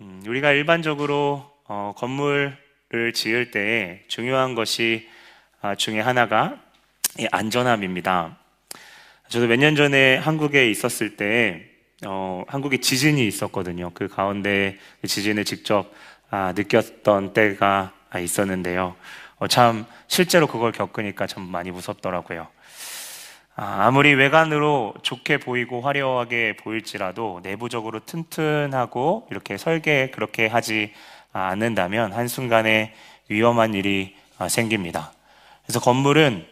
음, 0.00 0.22
우리가 0.26 0.52
일반적으로 0.52 1.50
어, 1.64 1.92
건물을 1.96 3.12
지을 3.14 3.50
때 3.50 4.02
중요한 4.08 4.54
것이 4.54 5.08
아, 5.60 5.74
중에 5.74 6.00
하나가 6.00 6.58
이 7.18 7.26
안전함입니다. 7.30 8.38
저도 9.28 9.46
몇 9.46 9.56
년 9.56 9.76
전에 9.76 10.16
한국에 10.16 10.70
있었을 10.70 11.16
때 11.16 11.66
어, 12.06 12.44
한국에 12.48 12.78
지진이 12.78 13.26
있었거든요. 13.26 13.90
그 13.92 14.08
가운데 14.08 14.78
그 15.02 15.06
지진을 15.06 15.44
직접 15.44 15.92
아, 16.30 16.52
느꼈던 16.56 17.34
때가 17.34 17.92
있었는데요. 18.18 18.96
어, 19.38 19.46
참 19.48 19.84
실제로 20.08 20.46
그걸 20.46 20.72
겪으니까 20.72 21.26
참 21.26 21.42
많이 21.42 21.70
무섭더라고요. 21.70 22.48
아, 23.62 23.90
무리 23.90 24.14
외관으로 24.14 24.94
좋게 25.02 25.36
보이고 25.36 25.82
화려하게 25.82 26.56
보일지라도 26.56 27.40
내부적으로 27.42 28.00
튼튼하고 28.00 29.28
이렇게 29.30 29.58
설계 29.58 30.10
그렇게 30.10 30.46
하지 30.46 30.94
않는다면 31.34 32.14
한순간에 32.14 32.94
위험한 33.28 33.74
일이 33.74 34.16
아, 34.38 34.48
생깁니다. 34.48 35.12
그래서 35.66 35.78
건물은 35.78 36.46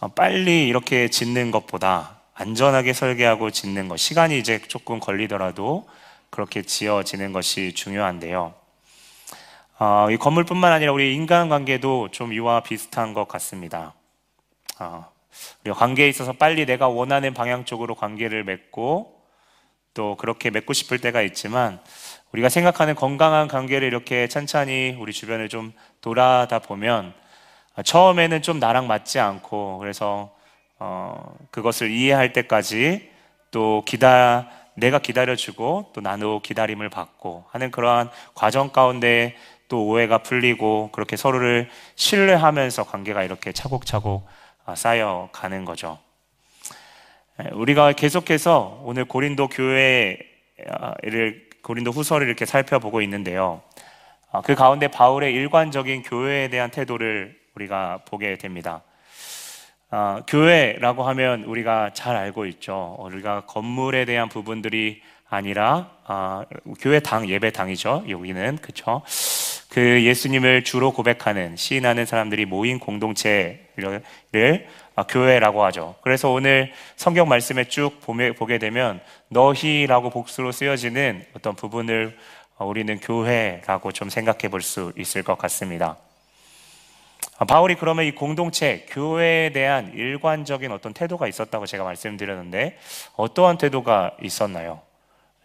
어, 0.00 0.08
빨리 0.08 0.68
이렇게 0.68 1.08
짓는 1.08 1.50
것보다 1.50 2.20
안전하게 2.34 2.92
설계하고 2.92 3.50
짓는 3.50 3.88
것, 3.88 3.96
시간이 3.96 4.38
이제 4.38 4.58
조금 4.68 5.00
걸리더라도 5.00 5.88
그렇게 6.28 6.60
지어지는 6.60 7.32
것이 7.32 7.72
중요한데요. 7.72 8.52
어, 9.78 10.08
이 10.10 10.18
건물뿐만 10.18 10.72
아니라 10.72 10.92
우리 10.92 11.14
인간관계도 11.14 12.10
좀 12.10 12.34
이와 12.34 12.60
비슷한 12.60 13.14
것 13.14 13.26
같습니다. 13.28 13.94
어, 14.78 15.13
관계에 15.74 16.08
있어서 16.08 16.32
빨리 16.32 16.66
내가 16.66 16.88
원하는 16.88 17.34
방향 17.34 17.64
쪽으로 17.64 17.94
관계를 17.94 18.44
맺고 18.44 19.14
또 19.94 20.16
그렇게 20.16 20.50
맺고 20.50 20.72
싶을 20.72 20.98
때가 20.98 21.22
있지만 21.22 21.80
우리가 22.32 22.48
생각하는 22.48 22.94
건강한 22.94 23.46
관계를 23.48 23.86
이렇게 23.86 24.26
천천히 24.28 24.96
우리 24.98 25.12
주변을 25.12 25.48
좀 25.48 25.72
돌아다 26.00 26.58
보면 26.58 27.14
처음에는 27.82 28.42
좀 28.42 28.58
나랑 28.58 28.86
맞지 28.86 29.20
않고 29.20 29.78
그래서 29.78 30.34
어, 30.78 31.36
그것을 31.50 31.90
이해할 31.90 32.32
때까지 32.32 33.10
또 33.50 33.84
기다 33.86 34.48
내가 34.76 34.98
기다려주고 34.98 35.92
또 35.92 36.00
나도 36.00 36.40
기다림을 36.40 36.88
받고 36.90 37.44
하는 37.50 37.70
그러한 37.70 38.10
과정 38.34 38.70
가운데 38.70 39.36
또 39.68 39.86
오해가 39.86 40.18
풀리고 40.18 40.90
그렇게 40.92 41.16
서로를 41.16 41.70
신뢰하면서 41.94 42.84
관계가 42.84 43.22
이렇게 43.22 43.52
차곡차곡 43.52 44.26
아, 44.26 44.43
쌓여가는 44.74 45.64
거죠. 45.64 45.98
우리가 47.52 47.92
계속해서 47.92 48.82
오늘 48.84 49.04
고린도 49.04 49.48
교회를 49.48 50.24
고린도 51.62 51.90
후서를 51.90 52.26
이렇게 52.26 52.46
살펴보고 52.46 53.00
있는데요. 53.02 53.62
아, 54.30 54.40
그 54.42 54.54
가운데 54.54 54.88
바울의 54.88 55.32
일관적인 55.32 56.02
교회에 56.02 56.48
대한 56.48 56.70
태도를 56.70 57.38
우리가 57.54 58.00
보게 58.04 58.36
됩니다. 58.36 58.82
아, 59.90 60.22
교회라고 60.26 61.04
하면 61.04 61.44
우리가 61.44 61.92
잘 61.94 62.16
알고 62.16 62.46
있죠. 62.46 62.96
우리가 62.98 63.42
건물에 63.46 64.04
대한 64.04 64.28
부분들이 64.28 65.02
아니라 65.28 65.90
교회 66.80 67.00
당 67.00 67.28
예배 67.28 67.50
당이죠. 67.50 68.04
여기는 68.08 68.58
그렇죠. 68.58 69.02
그 69.74 70.04
예수님을 70.04 70.62
주로 70.62 70.92
고백하는 70.92 71.56
시인하는 71.56 72.06
사람들이 72.06 72.44
모인 72.44 72.78
공동체를 72.78 74.04
아, 74.94 75.02
교회라고 75.02 75.64
하죠. 75.64 75.96
그래서 76.02 76.30
오늘 76.30 76.72
성경 76.94 77.28
말씀에 77.28 77.64
쭉 77.64 78.00
보게 78.00 78.58
되면 78.58 79.00
너희라고 79.30 80.10
복수로 80.10 80.52
쓰여지는 80.52 81.26
어떤 81.34 81.56
부분을 81.56 82.16
어, 82.56 82.64
우리는 82.66 83.00
교회라고 83.00 83.90
좀 83.90 84.10
생각해 84.10 84.48
볼 84.48 84.62
수 84.62 84.92
있을 84.96 85.24
것 85.24 85.36
같습니다. 85.38 85.96
아, 87.38 87.44
바울이 87.44 87.74
그러면 87.74 88.04
이 88.04 88.12
공동체, 88.12 88.86
교회에 88.90 89.50
대한 89.50 89.92
일관적인 89.92 90.70
어떤 90.70 90.94
태도가 90.94 91.26
있었다고 91.26 91.66
제가 91.66 91.82
말씀드렸는데 91.82 92.78
어떠한 93.16 93.58
태도가 93.58 94.18
있었나요? 94.22 94.82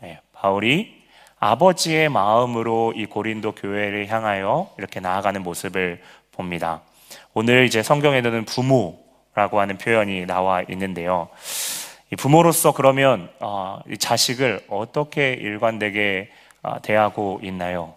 네, 0.02 0.20
바울이 0.34 0.99
아버지의 1.40 2.10
마음으로 2.10 2.94
이 2.96 3.06
고린도 3.06 3.54
교회를 3.56 4.08
향하여 4.08 4.70
이렇게 4.78 5.00
나아가는 5.00 5.42
모습을 5.42 6.02
봅니다. 6.34 6.82
오늘 7.34 7.66
이제 7.66 7.82
성경에는 7.82 8.46
부모라고 8.46 9.60
하는 9.60 9.78
표현이 9.78 10.26
나와 10.26 10.62
있는데요. 10.70 11.30
이 12.12 12.16
부모로서 12.16 12.74
그러면 12.74 13.30
어, 13.40 13.80
이 13.90 13.98
자식을 13.98 14.66
어떻게 14.68 15.34
일관되게 15.34 16.30
어, 16.62 16.82
대하고 16.82 17.40
있나요? 17.44 17.94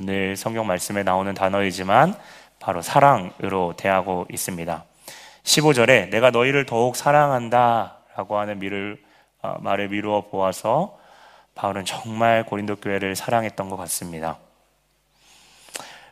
오늘 0.00 0.36
성경 0.36 0.66
말씀에 0.66 1.02
나오는 1.04 1.32
단어이지만 1.32 2.14
바로 2.58 2.82
사랑으로 2.82 3.74
대하고 3.76 4.26
있습니다. 4.32 4.84
15절에 5.44 6.10
내가 6.10 6.30
너희를 6.30 6.66
더욱 6.66 6.96
사랑한다 6.96 7.98
라고 8.16 8.38
하는 8.38 8.58
미를, 8.58 9.00
어, 9.42 9.56
말을 9.60 9.88
미루어 9.88 10.22
보아서 10.22 10.98
바울은 11.54 11.84
정말 11.84 12.44
고린도 12.44 12.76
교회를 12.76 13.16
사랑했던 13.16 13.68
것 13.68 13.76
같습니다. 13.76 14.38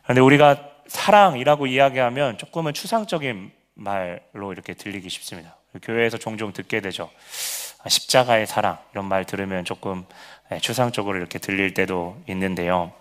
그런데 0.03 0.21
우리가 0.21 0.69
사랑이라고 0.87 1.67
이야기하면 1.67 2.37
조금은 2.37 2.73
추상적인 2.73 3.51
말로 3.75 4.51
이렇게 4.51 4.73
들리기 4.73 5.09
쉽습니다. 5.09 5.55
교회에서 5.83 6.17
종종 6.17 6.51
듣게 6.51 6.81
되죠. 6.81 7.09
아, 7.83 7.89
십자가의 7.89 8.47
사랑 8.47 8.77
이런 8.91 9.05
말 9.05 9.25
들으면 9.25 9.63
조금 9.65 10.05
네, 10.49 10.59
추상적으로 10.59 11.17
이렇게 11.17 11.39
들릴 11.39 11.73
때도 11.73 12.17
있는데요. 12.27 12.91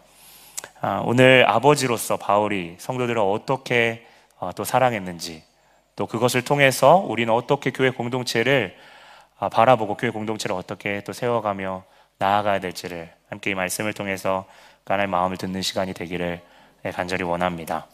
아, 0.80 1.02
오늘 1.04 1.44
아버지로서 1.48 2.16
바울이 2.16 2.76
성도들을 2.78 3.18
어떻게 3.18 4.06
어, 4.38 4.52
또 4.52 4.64
사랑했는지 4.64 5.42
또 5.96 6.06
그것을 6.06 6.44
통해서 6.44 6.96
우리는 6.96 7.32
어떻게 7.32 7.70
교회 7.70 7.90
공동체를 7.90 8.76
아, 9.38 9.48
바라보고 9.48 9.96
교회 9.96 10.10
공동체를 10.10 10.54
어떻게 10.54 11.02
또 11.04 11.12
세워가며 11.12 11.84
나아가야 12.18 12.60
될지를 12.60 13.12
함께 13.28 13.50
이 13.50 13.54
말씀을 13.54 13.92
통해서 13.92 14.46
하나의 14.84 15.06
마음을 15.06 15.36
듣는 15.36 15.62
시간이 15.62 15.94
되기를 15.94 16.40
네, 16.82 16.90
간절히 16.90 17.24
원합니다. 17.24 17.86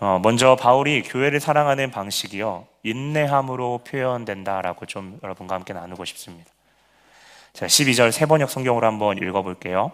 어, 0.00 0.20
먼저 0.22 0.56
바울이 0.56 1.02
교회를 1.02 1.40
사랑하는 1.40 1.90
방식이요 1.90 2.66
인내함으로 2.84 3.80
표현된다라고 3.86 4.86
좀 4.86 5.18
여러분과 5.22 5.56
함께 5.56 5.72
나누고 5.72 6.04
싶습니다. 6.04 6.50
자, 7.52 7.66
12절 7.66 8.12
세 8.12 8.26
번역 8.26 8.50
성경으로 8.50 8.86
한번 8.86 9.18
읽어볼게요. 9.18 9.92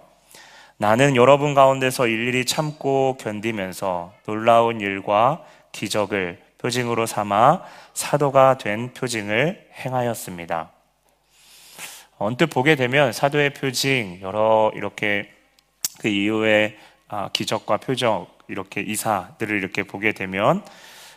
나는 0.76 1.16
여러분 1.16 1.54
가운데서 1.54 2.06
일일이 2.06 2.44
참고 2.44 3.16
견디면서 3.18 4.12
놀라운 4.26 4.80
일과 4.80 5.42
기적을 5.72 6.42
표징으로 6.58 7.06
삼아 7.06 7.62
사도가 7.94 8.58
된 8.58 8.92
표징을 8.92 9.70
행하였습니다. 9.72 10.73
언뜻 12.18 12.46
보게 12.46 12.76
되면 12.76 13.12
사도의 13.12 13.54
표징 13.54 14.20
여러 14.22 14.70
이렇게 14.74 15.30
그 16.00 16.08
이후에 16.08 16.76
아, 17.08 17.28
기적과 17.32 17.78
표적 17.78 18.38
이렇게 18.48 18.80
이사들을 18.80 19.56
이렇게 19.56 19.82
보게 19.82 20.12
되면 20.12 20.64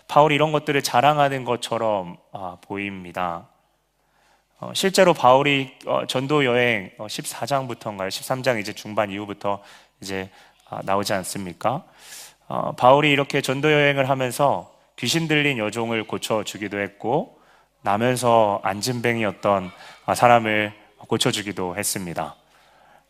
바울이 0.07 0.35
이런 0.35 0.51
것들을 0.51 0.81
자랑하는 0.81 1.43
것처럼 1.43 2.17
아, 2.31 2.57
보입니다. 2.61 3.47
어, 4.59 4.71
실제로 4.73 5.13
바울이 5.13 5.77
어, 5.85 6.07
전도 6.07 6.45
여행 6.45 6.91
14장부터인가요? 6.97 8.05
어, 8.05 8.07
13장 8.07 8.59
이제 8.59 8.73
중반 8.73 9.11
이후부터 9.11 9.61
이제 10.01 10.29
아, 10.69 10.81
나오지 10.83 11.13
않습니까? 11.13 11.83
바울이 12.77 13.11
이렇게 13.11 13.41
전도 13.41 13.71
여행을 13.71 14.07
하면서 14.07 14.73
귀신 14.95 15.27
들린 15.27 15.57
여종을 15.57 16.05
고쳐 16.05 16.45
주기도 16.45 16.79
했고 16.79 17.41
나면서 17.81 18.61
안진뱅이였던 18.63 19.69
사람을 20.15 20.73
고쳐주기도 20.97 21.75
했습니다. 21.75 22.35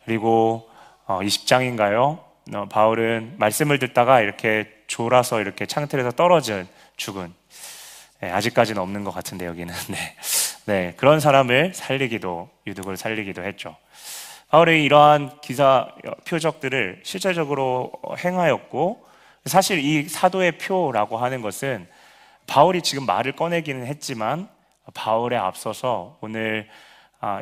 그리고 0.05 0.69
20장인가요? 1.07 1.99
어, 1.99 2.27
어, 2.53 2.65
바울은 2.69 3.35
말씀을 3.37 3.79
듣다가 3.79 4.21
이렇게 4.21 4.71
졸아서 4.87 5.41
이렇게 5.41 5.65
창틀에서 5.65 6.11
떨어진 6.11 6.67
죽은 6.95 7.33
네, 8.21 8.31
아직까지는 8.31 8.81
없는 8.81 9.03
것 9.03 9.11
같은데 9.11 9.45
여기는 9.45 9.73
네. 9.89 10.15
네 10.65 10.93
그런 10.97 11.19
사람을 11.19 11.73
살리기도 11.73 12.49
유득을 12.65 12.97
살리기도 12.97 13.43
했죠. 13.43 13.75
바울의 14.49 14.83
이러한 14.83 15.41
기사 15.41 15.89
표적들을 16.25 17.01
실제적으로 17.03 17.91
행하였고 18.17 19.05
사실 19.45 19.79
이 19.79 20.07
사도의 20.07 20.57
표라고 20.57 21.17
하는 21.17 21.41
것은 21.41 21.87
바울이 22.47 22.81
지금 22.81 23.05
말을 23.05 23.33
꺼내기는 23.33 23.85
했지만 23.85 24.47
바울에 24.93 25.35
앞서서 25.35 26.17
오늘 26.21 26.69
아, 26.69 26.86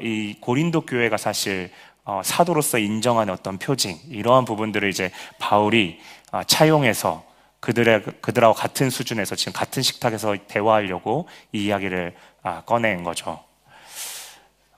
이 0.02 0.36
고린도 0.40 0.82
교회가 0.82 1.18
사실 1.18 1.72
어, 2.04 2.22
사도로서 2.24 2.78
인정하는 2.78 3.34
어떤 3.34 3.58
표징 3.58 3.98
이러한 4.10 4.46
부분들을 4.46 4.88
이제 4.90 5.12
바울이 5.40 6.00
아, 6.32 6.44
차용해서 6.44 7.24
그들의 7.60 8.04
그들하고 8.22 8.54
같은 8.54 8.92
수준에서 8.92 9.36
지금 9.36 9.54
같은 9.54 9.82
식탁에서 9.82 10.36
대화하려고 10.48 11.28
이 11.52 11.66
이야기를 11.66 12.16
아, 12.44 12.62
꺼낸 12.62 13.04
거죠. 13.04 13.44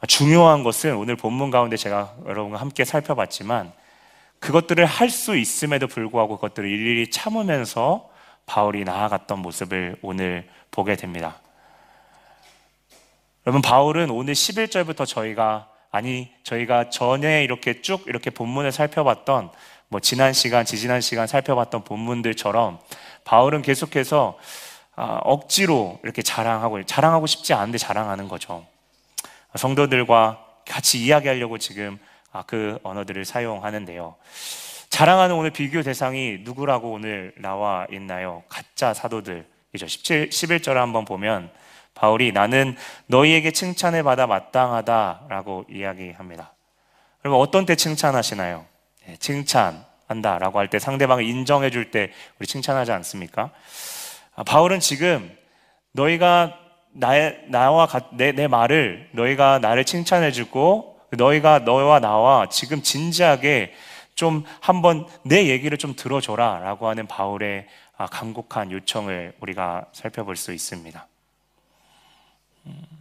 중요한 0.07 0.63
것은 0.63 0.95
오늘 0.95 1.15
본문 1.15 1.51
가운데 1.51 1.75
제가 1.75 2.15
여러분과 2.25 2.61
함께 2.61 2.85
살펴봤지만 2.85 3.73
그것들을 4.39 4.85
할 4.85 5.09
수 5.09 5.35
있음에도 5.35 5.87
불구하고 5.87 6.35
그것들을 6.35 6.69
일일이 6.69 7.09
참으면서 7.11 8.09
바울이 8.45 8.83
나아갔던 8.83 9.39
모습을 9.39 9.97
오늘 10.01 10.47
보게 10.71 10.95
됩니다. 10.95 11.41
여러분, 13.47 13.61
바울은 13.61 14.09
오늘 14.09 14.33
11절부터 14.33 15.07
저희가, 15.07 15.69
아니, 15.89 16.29
저희가 16.43 16.89
전에 16.89 17.45
이렇게 17.45 17.81
쭉 17.81 18.03
이렇게 18.07 18.29
본문을 18.29 18.73
살펴봤던, 18.73 19.51
뭐, 19.87 20.01
지난 20.01 20.33
시간, 20.33 20.65
지지난 20.65 20.99
시간 20.99 21.27
살펴봤던 21.27 21.85
본문들처럼, 21.85 22.77
바울은 23.23 23.61
계속해서 23.61 24.37
아, 24.97 25.21
억지로 25.23 25.97
이렇게 26.03 26.21
자랑하고, 26.21 26.83
자랑하고 26.83 27.25
싶지 27.25 27.53
않은데 27.53 27.77
자랑하는 27.77 28.27
거죠. 28.27 28.65
성도들과 29.55 30.43
같이 30.67 31.05
이야기하려고 31.05 31.57
지금 31.57 31.97
아, 32.33 32.43
그 32.45 32.77
언어들을 32.83 33.23
사용하는데요. 33.23 34.15
자랑하는 34.89 35.35
오늘 35.35 35.51
비교 35.51 35.81
대상이 35.83 36.39
누구라고 36.41 36.91
오늘 36.91 37.33
나와 37.37 37.87
있나요? 37.93 38.43
가짜 38.49 38.93
사도들이죠. 38.93 39.87
17, 39.87 40.29
11절 40.31 40.73
한번 40.73 41.05
보면 41.05 41.49
바울이 41.97 42.31
나는 42.31 42.75
너희에게 43.07 43.51
칭찬을 43.51 44.03
받아 44.03 44.27
마땅하다라고 44.27 45.65
이야기합니다. 45.69 46.53
그러면 47.19 47.39
어떤 47.39 47.65
때 47.65 47.75
칭찬하시나요? 47.75 48.65
네, 49.05 49.17
칭찬한다 49.17 50.37
라고 50.37 50.59
할 50.59 50.69
때 50.69 50.77
상대방을 50.79 51.23
인정해 51.23 51.69
줄 51.71 51.89
때 51.91 52.11
우리 52.39 52.45
칭찬하지 52.47 52.91
않습니까? 52.91 53.49
아, 54.35 54.43
바울은 54.43 54.79
지금 54.79 55.35
너희가 55.93 56.53
나의, 56.93 57.45
나와 57.47 57.87
내, 58.13 58.31
내 58.31 58.47
말을 58.47 59.09
너희가 59.13 59.59
나를 59.59 59.83
칭찬해 59.83 60.31
주고 60.31 60.99
너희가 61.11 61.59
너와 61.59 61.99
나와 61.99 62.47
지금 62.49 62.81
진지하게 62.81 63.73
좀 64.13 64.43
한번 64.61 65.07
내 65.23 65.47
얘기를 65.47 65.77
좀 65.77 65.95
들어줘라 65.95 66.59
라고 66.59 66.87
하는 66.87 67.07
바울의 67.07 67.67
아, 67.97 68.05
간곡한 68.05 68.71
요청을 68.71 69.33
우리가 69.39 69.85
살펴볼 69.93 70.35
수 70.35 70.53
있습니다. 70.53 71.07
음. 72.67 72.97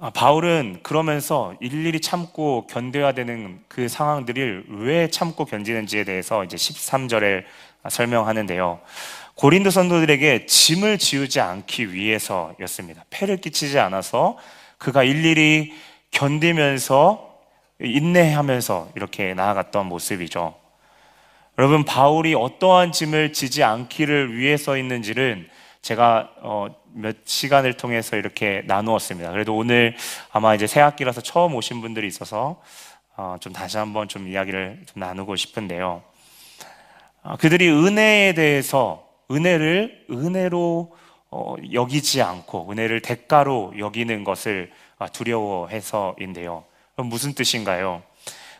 아, 0.00 0.10
바울은 0.10 0.78
그러면서 0.84 1.54
일일이 1.60 2.00
참고 2.00 2.68
견뎌야 2.68 3.12
되는 3.12 3.60
그 3.66 3.88
상황들을 3.88 4.66
왜 4.68 5.10
참고 5.10 5.44
견디는지에 5.44 6.04
대해서 6.04 6.44
이제 6.44 6.56
13절에 6.56 7.44
설명하는데요. 7.88 8.80
고린도 9.34 9.70
선도들에게 9.70 10.46
짐을 10.46 10.98
지우지 10.98 11.40
않기 11.40 11.92
위해서였습니다. 11.92 13.04
폐를 13.10 13.38
끼치지 13.38 13.78
않아서 13.80 14.36
그가 14.78 15.02
일일이 15.02 15.72
견디면서 16.12 17.28
인내하면서 17.80 18.90
이렇게 18.94 19.34
나아갔던 19.34 19.86
모습이죠. 19.86 20.54
여러분, 21.58 21.84
바울이 21.84 22.34
어떠한 22.34 22.92
짐을 22.92 23.32
지지 23.32 23.64
않기를 23.64 24.36
위해서 24.36 24.76
있는지는 24.76 25.48
제가 25.88 26.28
어, 26.42 26.66
몇 26.92 27.16
시간을 27.24 27.78
통해서 27.78 28.16
이렇게 28.16 28.62
나누었습니다. 28.66 29.32
그래도 29.32 29.56
오늘 29.56 29.96
아마 30.30 30.54
이제 30.54 30.66
새 30.66 30.80
학기라서 30.80 31.22
처음 31.22 31.54
오신 31.54 31.80
분들이 31.80 32.06
있어서 32.06 32.60
어, 33.16 33.36
좀 33.40 33.54
다시 33.54 33.78
한번 33.78 34.06
좀 34.06 34.28
이야기를 34.28 34.82
좀 34.84 35.00
나누고 35.00 35.36
싶은데요. 35.36 36.02
어, 37.22 37.36
그들이 37.38 37.70
은혜에 37.70 38.34
대해서 38.34 39.08
은혜를 39.30 40.08
은혜로 40.10 40.94
어, 41.30 41.54
여기지 41.72 42.20
않고 42.20 42.70
은혜를 42.70 43.00
대가로 43.00 43.72
여기는 43.78 44.24
것을 44.24 44.70
아, 44.98 45.08
두려워해서인데요. 45.08 46.64
그럼 46.96 47.08
무슨 47.08 47.32
뜻인가요? 47.32 48.02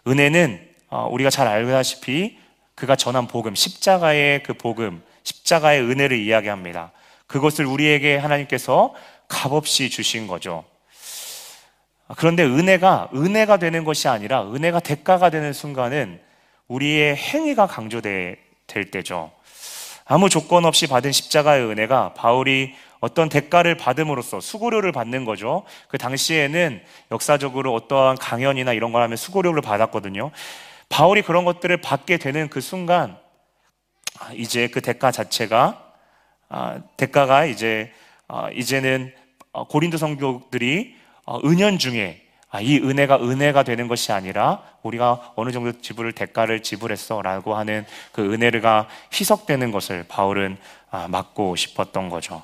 은혜는 0.06 0.66
어, 0.88 1.06
우리가 1.10 1.28
잘 1.28 1.46
알다시피 1.46 2.38
그가 2.74 2.96
전한 2.96 3.26
복음, 3.26 3.54
십자가의 3.54 4.42
그 4.44 4.54
복음, 4.54 5.02
십자가의 5.24 5.82
은혜를 5.82 6.19
이야기합니다. 6.19 6.92
그것을 7.28 7.66
우리에게 7.66 8.16
하나님께서 8.16 8.94
값없이 9.28 9.88
주신 9.90 10.26
거죠. 10.26 10.64
그런데 12.16 12.42
은혜가 12.42 13.10
은혜가 13.14 13.58
되는 13.58 13.84
것이 13.84 14.08
아니라 14.08 14.42
은혜가 14.50 14.80
대가가 14.80 15.30
되는 15.30 15.52
순간은 15.52 16.20
우리의 16.66 17.16
행위가 17.16 17.66
강조될 17.66 18.38
때죠. 18.90 19.30
아무 20.04 20.30
조건 20.30 20.64
없이 20.64 20.86
받은 20.86 21.12
십자가의 21.12 21.66
은혜가 21.66 22.14
바울이 22.14 22.75
어떤 23.00 23.28
대가를 23.28 23.76
받음으로써 23.76 24.40
수고료를 24.40 24.90
받는 24.90 25.24
거죠. 25.24 25.64
그 25.88 25.98
당시에는 25.98 26.82
역사적으로 27.12 27.74
어떠한 27.74 28.16
강연이나 28.16 28.72
이런 28.72 28.90
걸 28.90 29.02
하면 29.02 29.16
수고료를 29.16 29.60
받았거든요. 29.62 30.31
바울이 30.88 31.22
그런 31.22 31.44
것들을 31.44 31.76
받게 31.76 32.16
되는 32.16 32.48
그 32.48 32.60
순간, 32.60 33.19
아, 34.19 34.32
이제 34.32 34.69
그 34.69 34.81
대가 34.81 35.10
자체가, 35.10 35.58
아, 35.58 35.88
대가가 36.96 37.44
이제, 37.44 37.92
아, 38.26 38.50
이제는 38.50 39.12
어, 39.52 39.66
고린도 39.66 39.96
성도들이 39.96 40.94
어, 41.24 41.40
은연 41.44 41.78
중에 41.78 42.22
아, 42.50 42.60
이 42.60 42.78
은혜가 42.78 43.16
은혜가 43.16 43.62
되는 43.62 43.88
것이 43.88 44.12
아니라 44.12 44.62
우리가 44.82 45.32
어느 45.36 45.50
정도 45.50 45.80
지불을 45.80 46.12
대가를 46.12 46.62
지불했어라고 46.62 47.54
하는 47.54 47.84
그 48.12 48.32
은혜가 48.32 48.88
희석되는 49.12 49.70
것을 49.70 50.04
바울은 50.08 50.56
아, 50.90 51.08
막고 51.08 51.56
싶었던 51.56 52.08
거죠. 52.08 52.42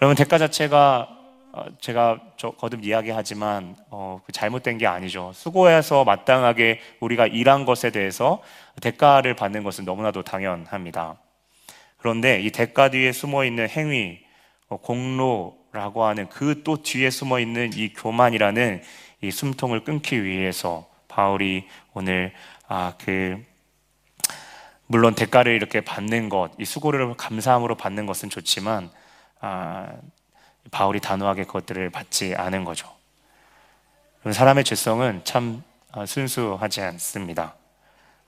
여러분 0.00 0.16
대가 0.16 0.38
자체가 0.38 1.08
어, 1.52 1.64
제가 1.80 2.20
거듭 2.58 2.84
이야기하지만 2.84 3.76
어, 3.90 4.20
그 4.24 4.32
잘못된 4.32 4.78
게 4.78 4.86
아니죠. 4.86 5.32
수고해서 5.34 6.04
마땅하게 6.04 6.80
우리가 7.00 7.26
일한 7.26 7.64
것에 7.64 7.90
대해서 7.90 8.40
대가를 8.80 9.34
받는 9.34 9.64
것은 9.64 9.84
너무나도 9.84 10.22
당연합니다. 10.22 11.16
그런데 12.00 12.40
이 12.40 12.50
대가 12.50 12.90
뒤에 12.90 13.12
숨어 13.12 13.44
있는 13.44 13.68
행위, 13.68 14.20
어, 14.68 14.76
공로, 14.78 15.58
라고 15.72 16.04
하는 16.04 16.28
그 16.28 16.64
또 16.64 16.82
뒤에 16.82 17.10
숨어 17.10 17.38
있는 17.38 17.70
이 17.74 17.92
교만이라는 17.92 18.82
이 19.22 19.30
숨통을 19.30 19.84
끊기 19.84 20.24
위해서 20.24 20.88
바울이 21.08 21.68
오늘 21.94 22.32
아 22.66 22.94
그 22.98 23.44
물론 24.86 25.14
대가를 25.14 25.52
이렇게 25.52 25.80
받는 25.80 26.28
것, 26.28 26.50
이 26.58 26.64
수고를 26.64 27.14
감사함으로 27.16 27.76
받는 27.76 28.06
것은 28.06 28.28
좋지만 28.30 28.90
아 29.40 29.92
바울이 30.72 30.98
단호하게 31.00 31.44
그것들을 31.44 31.90
받지 31.90 32.34
않은 32.34 32.64
거죠. 32.64 32.88
사람의 34.28 34.64
죄성은 34.64 35.22
참 35.24 35.62
아, 35.92 36.06
순수하지 36.06 36.80
않습니다. 36.82 37.54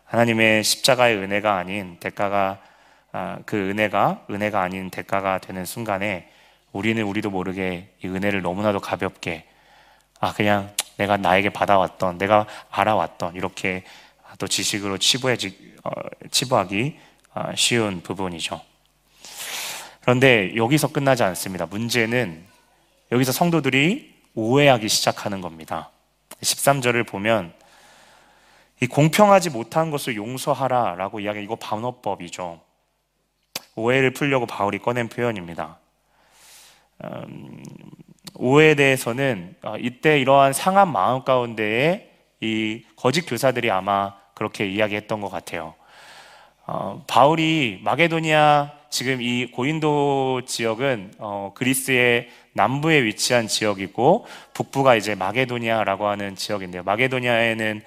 하나님의 0.05 0.63
십자가의 0.63 1.17
은혜가 1.17 1.57
아닌 1.57 1.99
대가가 1.99 2.61
아, 2.61 2.72
그 3.45 3.57
은혜가 3.71 4.27
은혜가 4.31 4.63
아닌 4.63 4.91
대가가 4.91 5.39
되는 5.39 5.65
순간에 5.65 6.31
우리는 6.73 7.03
우리도 7.03 7.31
모르게 7.31 7.93
이 8.03 8.09
은혜를 8.09 8.43
너무나도 8.43 8.81
가볍게 8.81 9.47
아 10.21 10.33
그냥 10.33 10.75
내가 10.97 11.17
나에게 11.17 11.51
받아왔던 11.51 12.19
내가 12.19 12.47
알아왔던 12.71 13.35
이렇게 13.35 13.85
또 14.39 14.47
지식으로 14.47 14.99
치부해 14.99 15.37
어, 15.85 15.91
치부하기 16.31 16.99
아, 17.35 17.55
쉬운 17.55 18.03
부분이죠. 18.03 18.61
그런데 20.01 20.55
여기서 20.57 20.89
끝나지 20.89 21.23
않습니다. 21.23 21.67
문제는 21.67 22.45
여기서 23.11 23.33
성도들이 23.33 24.13
오해하기 24.35 24.89
시작하는 24.89 25.41
겁니다. 25.41 25.91
13절을 26.41 27.07
보면 27.07 27.53
이 28.81 28.87
공평하지 28.87 29.51
못한 29.51 29.91
것을 29.91 30.17
용서하라라고 30.17 31.21
이야기 31.21 31.43
이거 31.43 31.57
반어법이죠. 31.57 32.61
오해를 33.75 34.13
풀려고 34.13 34.47
바울이 34.47 34.79
꺼낸 34.79 35.09
표현입니다. 35.09 35.79
음, 37.05 37.63
오해에 38.35 38.75
대해서는 38.75 39.57
어, 39.63 39.77
이때 39.79 40.21
이러한 40.21 40.53
상한 40.53 40.91
마음 40.91 41.25
가운데에 41.25 42.11
이 42.41 42.85
거짓 42.97 43.23
교사들이 43.23 43.71
아마 43.71 44.15
그렇게 44.35 44.67
이야기했던 44.69 45.21
것 45.21 45.31
같아요. 45.31 45.75
어, 46.67 47.05
바울이 47.07 47.81
마게도니아 47.83 48.73
지금 48.91 49.23
이 49.23 49.51
고인도 49.51 50.43
지역은 50.45 51.15
어, 51.19 51.53
그리스의 51.55 52.29
남부에 52.53 53.03
위치한 53.05 53.49
지역이고 53.49 54.27
북부가 54.53 54.97
이제 54.97 55.15
마게도니아라고 55.15 56.07
하는 56.07 56.37
지역인데요. 56.37 56.83
마게도니아에는 56.83 57.81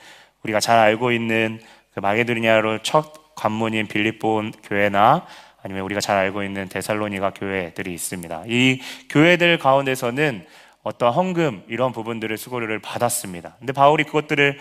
우리가 0.44 0.60
잘 0.60 0.80
알고 0.80 1.12
있는 1.12 1.62
그 1.94 2.00
마게도니아로 2.00 2.80
첫 2.82 3.36
관문인 3.36 3.88
빌립본 3.88 4.54
교회나 4.64 5.26
아니면 5.66 5.84
우리가 5.86 6.00
잘 6.00 6.16
알고 6.18 6.44
있는 6.44 6.70
데살로니가 6.70 7.32
교회들이 7.32 7.92
있습니다. 7.92 8.44
이 8.46 8.80
교회들 9.10 9.58
가운데서는 9.58 10.46
어떤 10.84 11.12
헌금 11.12 11.64
이런 11.68 11.92
부분들을 11.92 12.38
수고료를 12.38 12.78
받았습니다. 12.78 13.56
근데 13.58 13.74
바울이 13.74 14.04
그것들을 14.04 14.60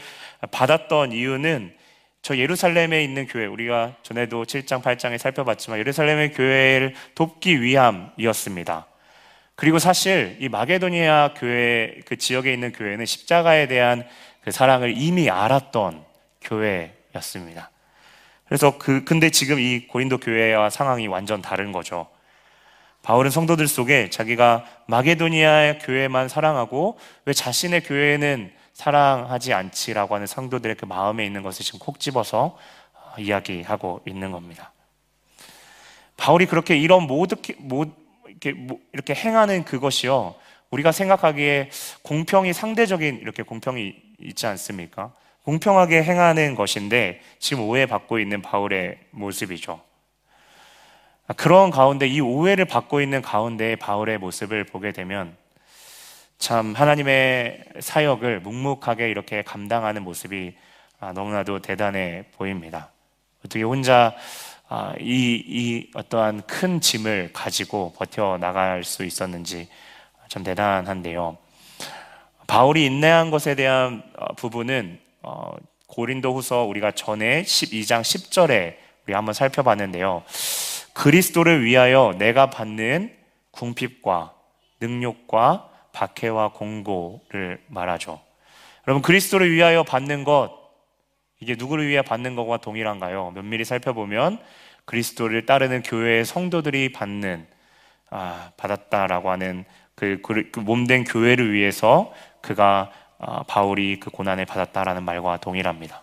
받았던 0.50 1.12
이유는 1.12 1.74
저 2.22 2.38
예루살렘에 2.38 3.04
있는 3.04 3.26
교회 3.26 3.44
우리가 3.44 3.96
전에도 4.02 4.44
7장 4.44 4.80
8장에 4.80 5.18
살펴봤지만 5.18 5.78
예루살렘의 5.78 6.32
교회를 6.32 6.94
돕기 7.14 7.60
위함이었습니다. 7.60 8.86
그리고 9.56 9.78
사실 9.78 10.38
이 10.40 10.48
마게도니아 10.48 11.34
교회 11.36 12.00
그 12.06 12.16
지역에 12.16 12.50
있는 12.50 12.72
교회는 12.72 13.04
십자가에 13.04 13.68
대한 13.68 14.08
그 14.40 14.50
사랑을 14.50 14.94
이미 14.96 15.28
알았던 15.28 16.02
교회였습니다. 16.40 17.73
그래서 18.54 18.78
그 18.78 19.02
근데 19.02 19.30
지금 19.30 19.58
이 19.58 19.88
고린도 19.88 20.18
교회와 20.18 20.70
상황이 20.70 21.08
완전 21.08 21.42
다른 21.42 21.72
거죠. 21.72 22.06
바울은 23.02 23.32
성도들 23.32 23.66
속에 23.66 24.10
자기가 24.10 24.64
마게도니아 24.86 25.78
교회만 25.78 26.28
사랑하고 26.28 26.96
왜 27.24 27.32
자신의 27.32 27.82
교회는 27.82 28.52
사랑하지 28.72 29.52
않지라고 29.54 30.14
하는 30.14 30.28
성도들의 30.28 30.76
그 30.76 30.84
마음에 30.84 31.26
있는 31.26 31.42
것을 31.42 31.64
지금 31.64 31.80
콕 31.80 31.98
집어서 31.98 32.56
어, 32.92 33.14
이야기하고 33.18 34.02
있는 34.06 34.30
겁니다. 34.30 34.72
바울이 36.16 36.46
그렇게 36.46 36.76
이런 36.76 37.08
모두 37.08 37.34
이렇게 38.28 38.54
이렇게 38.92 39.14
행하는 39.16 39.64
그것이요 39.64 40.36
우리가 40.70 40.92
생각하기에 40.92 41.70
공평이 42.02 42.52
상대적인 42.52 43.18
이렇게 43.20 43.42
공평이 43.42 43.96
있지 44.20 44.46
않습니까? 44.46 45.12
공평하게 45.44 46.02
행하는 46.02 46.54
것인데 46.54 47.20
지금 47.38 47.64
오해받고 47.64 48.18
있는 48.18 48.40
바울의 48.40 48.98
모습이죠. 49.10 49.80
그런 51.36 51.70
가운데 51.70 52.06
이 52.06 52.20
오해를 52.20 52.64
받고 52.64 53.00
있는 53.00 53.22
가운데 53.22 53.76
바울의 53.76 54.18
모습을 54.18 54.64
보게 54.64 54.92
되면 54.92 55.36
참 56.38 56.74
하나님의 56.74 57.64
사역을 57.80 58.40
묵묵하게 58.40 59.08
이렇게 59.08 59.42
감당하는 59.42 60.02
모습이 60.02 60.54
아, 61.00 61.12
너무나도 61.12 61.60
대단해 61.60 62.24
보입니다. 62.36 62.90
어떻게 63.40 63.62
혼자 63.62 64.14
아, 64.68 64.94
이, 64.98 65.42
이 65.46 65.90
어떠한 65.94 66.46
큰 66.46 66.80
짐을 66.80 67.30
가지고 67.34 67.92
버텨 67.96 68.38
나갈 68.38 68.82
수 68.82 69.04
있었는지 69.04 69.68
참 70.28 70.42
대단한데요. 70.42 71.36
바울이 72.46 72.86
인내한 72.86 73.30
것에 73.30 73.54
대한 73.54 74.02
어, 74.16 74.34
부분은 74.34 75.03
어, 75.24 75.56
고린도 75.86 76.34
후서 76.34 76.64
우리가 76.64 76.90
전에 76.92 77.42
12장 77.42 78.02
10절에 78.02 78.76
우리 79.06 79.14
한번 79.14 79.32
살펴봤는데요. 79.32 80.22
그리스도를 80.92 81.64
위하여 81.64 82.14
내가 82.18 82.50
받는 82.50 83.14
궁핍과 83.50 84.34
능욕과 84.80 85.70
박해와 85.92 86.52
공고를 86.52 87.62
말하죠. 87.68 88.20
여러분, 88.86 89.02
그리스도를 89.02 89.50
위하여 89.50 89.82
받는 89.82 90.24
것, 90.24 90.50
이게 91.40 91.54
누구를 91.56 91.88
위해 91.88 92.02
받는 92.02 92.36
것과 92.36 92.58
동일한가요? 92.58 93.30
면밀히 93.30 93.64
살펴보면 93.64 94.38
그리스도를 94.84 95.46
따르는 95.46 95.82
교회의 95.82 96.24
성도들이 96.24 96.92
받는, 96.92 97.46
아, 98.10 98.50
받았다라고 98.56 99.30
하는 99.30 99.64
그, 99.94 100.20
그, 100.22 100.50
그 100.50 100.60
몸된 100.60 101.04
교회를 101.04 101.52
위해서 101.52 102.12
그가 102.40 102.90
아, 102.92 103.03
바울이 103.46 104.00
그 104.00 104.10
고난을 104.10 104.44
받았다라는 104.46 105.02
말과 105.02 105.38
동일합니다. 105.38 106.02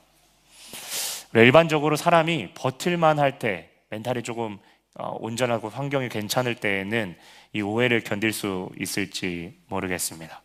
일반적으로 1.34 1.96
사람이 1.96 2.54
버틸만 2.56 3.20
할 3.20 3.40
때, 3.40 3.70
멘탈이 3.90 4.24
조금 4.24 4.60
어, 4.96 5.16
온전하고 5.20 5.70
환경이 5.70 6.10
괜찮을 6.10 6.56
때에는 6.56 7.16
이 7.54 7.62
오해를 7.62 8.02
견딜 8.04 8.34
수 8.34 8.70
있을지 8.78 9.58
모르겠습니다. 9.68 10.42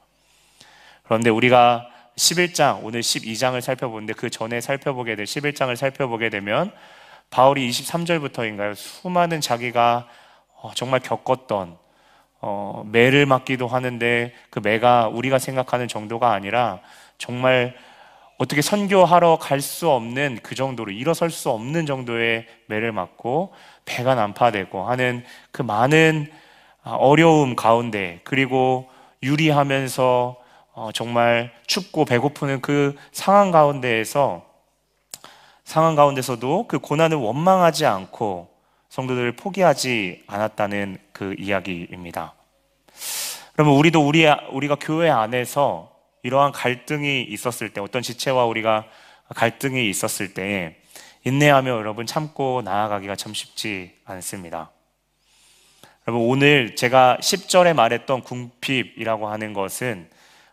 그런데 1.03 1.31
우리가 1.31 1.89
11장, 2.17 2.81
오늘 2.83 3.01
12장을 3.01 3.61
살펴보는데 3.61 4.13
그 4.15 4.31
전에 4.31 4.61
살펴보게 4.61 5.17
될 5.17 5.27
11장을 5.27 5.75
살펴보게 5.75 6.31
되면 6.31 6.73
바울이 7.31 7.69
23절부터인가요? 7.69 8.75
수많은 8.75 9.41
자기가 9.41 10.09
어, 10.63 10.73
정말 10.75 11.01
겪었던 11.01 11.77
어, 12.41 12.85
매를 12.91 13.27
맞기도 13.27 13.67
하는데 13.67 14.33
그 14.51 14.61
매가 14.63 15.09
우리가 15.09 15.39
생각하는 15.39 15.89
정도가 15.89 16.33
아니라 16.33 16.81
정말 17.19 17.75
어떻게 18.39 18.61
선교하러 18.61 19.39
갈 19.41 19.61
수 19.61 19.89
없는 19.91 20.41
그 20.43 20.55
정도로 20.55 20.93
일어설 20.93 21.31
수 21.31 21.51
없는 21.51 21.87
정도의 21.87 22.47
매를 22.67 22.93
맞고 22.93 23.55
배가 23.87 24.15
난파되고 24.15 24.85
하는 24.89 25.25
그 25.51 25.63
많은 25.63 26.31
아, 26.83 26.93
어려움 26.93 27.57
가운데 27.57 28.21
그리고 28.25 28.89
유리하면서 29.23 30.37
어, 30.75 30.91
정말 30.93 31.53
춥고 31.67 32.05
배고프는 32.05 32.61
그 32.61 32.95
상황 33.11 33.51
가운데에서 33.51 34.45
상황 35.65 35.95
가운데서도 35.97 36.67
그 36.69 36.79
고난을 36.79 37.17
원망하지 37.17 37.87
않고 37.87 38.49
성도들을 38.91 39.33
포기하지 39.33 40.25
않았다는 40.27 40.99
그 41.17 41.35
이야기입니다. 41.39 42.35
그러면 43.55 43.75
우리도 43.77 44.07
우리 44.07 44.27
우리가 44.27 44.77
교회 44.79 45.09
안에서 45.09 45.91
이러한 46.23 46.53
갈등이 46.53 47.23
있었을 47.23 47.73
때 47.73 47.81
어떤 47.81 48.03
지체와 48.03 48.45
우리가 48.45 48.85
갈등이 49.35 49.89
있었을 49.89 50.35
때 50.35 50.77
인내하며 51.25 51.71
여러분 51.71 52.05
참고 52.05 52.61
나아가기가 52.63 53.17
참 53.17 53.33
쉽지 53.33 53.95
않습니다. 54.05 54.71
여러분 56.07 56.29
오늘 56.29 56.77
제가 56.77 57.17
10절에 57.23 57.73
말했던 57.73 58.21
궁핍이라고 58.21 59.29
하는 59.29 59.55
것은 59.55 60.11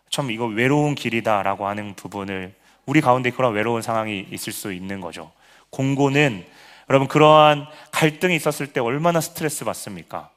참 0.08 0.30
이거 0.30 0.46
외로운 0.46 0.94
길이다라고 0.94 1.66
하는 1.66 1.94
부분을 1.94 2.54
우리 2.86 3.02
가운데 3.02 3.30
그런 3.30 3.52
외로운 3.52 3.82
상황이 3.82 4.26
있을 4.30 4.54
수 4.54 4.72
있는 4.72 5.02
거죠. 5.02 5.30
공고는 5.68 6.46
여러분 6.88 7.06
그러한 7.06 7.66
갈등이 7.90 8.34
있었을 8.36 8.68
때 8.68 8.80
얼마나 8.80 9.20
스트레스 9.20 9.66
받습니까? 9.66 10.30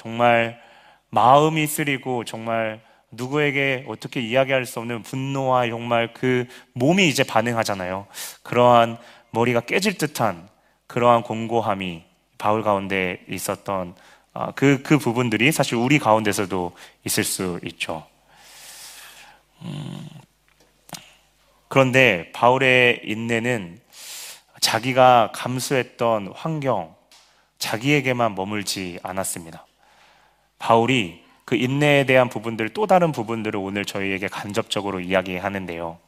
정말 0.00 0.58
마음이 1.10 1.66
쓰리고 1.66 2.24
정말 2.24 2.80
누구에게 3.10 3.84
어떻게 3.86 4.22
이야기할 4.22 4.64
수 4.64 4.78
없는 4.78 5.02
분노와 5.02 5.68
정말 5.68 6.14
그 6.14 6.46
몸이 6.72 7.06
이제 7.06 7.22
반응하잖아요. 7.22 8.06
그러한 8.42 8.96
머리가 9.30 9.60
깨질 9.60 9.98
듯한 9.98 10.48
그러한 10.86 11.22
공고함이 11.22 12.02
바울 12.38 12.62
가운데 12.62 13.22
있었던 13.28 13.94
아, 14.32 14.52
그, 14.52 14.82
그 14.82 14.96
부분들이 14.96 15.52
사실 15.52 15.74
우리 15.74 15.98
가운데서도 15.98 16.72
있을 17.04 17.22
수 17.22 17.60
있죠. 17.64 18.06
음, 19.60 20.08
그런데 21.68 22.32
바울의 22.32 23.02
인내는 23.04 23.78
자기가 24.60 25.32
감수했던 25.34 26.32
환경, 26.34 26.94
자기에게만 27.58 28.34
머물지 28.34 28.98
않았습니다. 29.02 29.66
바울이 30.60 31.24
그 31.44 31.56
인내에 31.56 32.04
대한 32.04 32.28
부분들, 32.28 32.68
또 32.68 32.86
다른 32.86 33.10
부분들을 33.10 33.58
오늘 33.58 33.84
저희에게 33.84 34.28
간접적으로 34.28 35.00
이야기하는데요. 35.00 35.98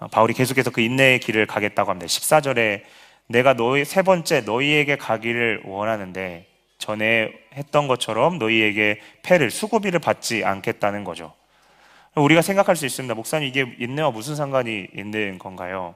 어, 0.00 0.06
바울이 0.08 0.34
계속해서 0.34 0.70
그 0.70 0.82
인내의 0.82 1.20
길을 1.20 1.46
가겠다고 1.46 1.90
합니다. 1.90 2.06
14절에 2.06 2.82
내가 3.28 3.54
너희 3.54 3.86
세 3.86 4.02
번째 4.02 4.42
너희에게 4.42 4.96
가기를 4.96 5.62
원하는데 5.64 6.46
전에 6.76 7.32
했던 7.54 7.86
것처럼 7.86 8.38
너희에게 8.38 9.00
패를 9.22 9.50
수고비를 9.50 10.00
받지 10.00 10.44
않겠다는 10.44 11.04
거죠. 11.04 11.32
우리가 12.14 12.42
생각할 12.42 12.76
수 12.76 12.84
있습니다. 12.84 13.14
목사님 13.14 13.48
이게 13.48 13.74
인내와 13.78 14.10
무슨 14.10 14.36
상관이 14.36 14.88
있는 14.94 15.38
건가요? 15.38 15.94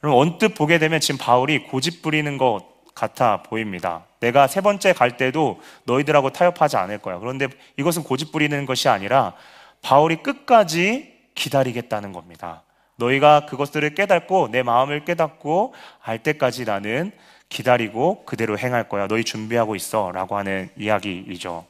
그럼 0.00 0.16
언뜻 0.16 0.54
보게 0.54 0.78
되면 0.78 1.00
지금 1.00 1.18
바울이 1.18 1.62
고집 1.64 2.02
부리는 2.02 2.36
것 2.36 2.69
같아 2.94 3.42
보입니다. 3.42 4.04
내가 4.20 4.46
세 4.46 4.60
번째 4.60 4.92
갈 4.92 5.16
때도 5.16 5.60
너희들하고 5.84 6.30
타협하지 6.30 6.76
않을 6.76 6.98
거야. 6.98 7.18
그런데 7.18 7.48
이것은 7.76 8.02
고집 8.02 8.32
부리는 8.32 8.66
것이 8.66 8.88
아니라 8.88 9.34
바울이 9.82 10.16
끝까지 10.16 11.18
기다리겠다는 11.34 12.12
겁니다. 12.12 12.62
너희가 12.96 13.46
그것들을 13.46 13.94
깨닫고 13.94 14.48
내 14.50 14.62
마음을 14.62 15.04
깨닫고 15.04 15.74
알 16.02 16.18
때까지 16.18 16.66
나는 16.66 17.12
기다리고 17.48 18.24
그대로 18.24 18.58
행할 18.58 18.88
거야. 18.88 19.08
너희 19.08 19.24
준비하고 19.24 19.74
있어. 19.74 20.12
라고 20.12 20.36
하는 20.36 20.70
이야기이죠. 20.76 21.66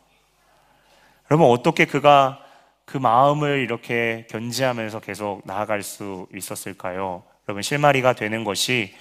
그러면 1.26 1.48
어떻게 1.48 1.84
그가 1.86 2.40
그 2.84 2.98
마음을 2.98 3.60
이렇게 3.60 4.26
견지하면서 4.30 5.00
계속 5.00 5.42
나아갈 5.44 5.82
수 5.82 6.26
있었을까요? 6.34 7.22
여러분, 7.48 7.62
실마리가 7.62 8.14
되는 8.14 8.42
것이 8.44 8.92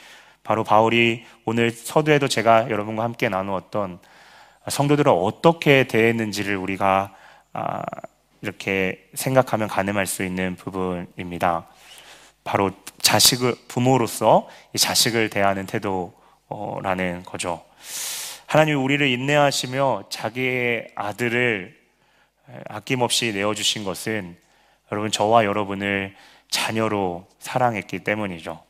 바로 0.44 0.64
바울이 0.64 1.26
오늘 1.46 1.72
서두에도 1.72 2.28
제가 2.28 2.70
여러분과 2.70 3.04
함께 3.04 3.30
나누었던 3.30 4.00
성도들을 4.68 5.12
어떻게 5.12 5.88
대했는지를 5.88 6.56
우리가 6.58 7.14
아, 7.54 7.82
이렇게 8.42 9.10
생각하면 9.14 9.68
가늠할 9.68 10.06
수 10.06 10.24
있는 10.24 10.56
부분입니다. 10.56 11.68
바로 12.44 12.72
자식을 13.02 13.56
부모로서 13.68 14.48
자식을 14.78 15.30
대하는 15.30 15.66
태도라는 15.66 17.24
거죠. 17.24 17.64
하나님이 18.46 18.76
우리를 18.78 19.06
인내하시며 19.08 20.06
자기의 20.10 20.90
아들을 20.96 21.78
아낌없이 22.68 23.34
내어주신 23.34 23.84
것은 23.84 24.38
여러분 24.92 25.12
저와 25.12 25.46
여러분을 25.46 26.16
자녀로 26.50 27.28
사랑했기 27.40 28.00
때문이죠. 28.00 28.69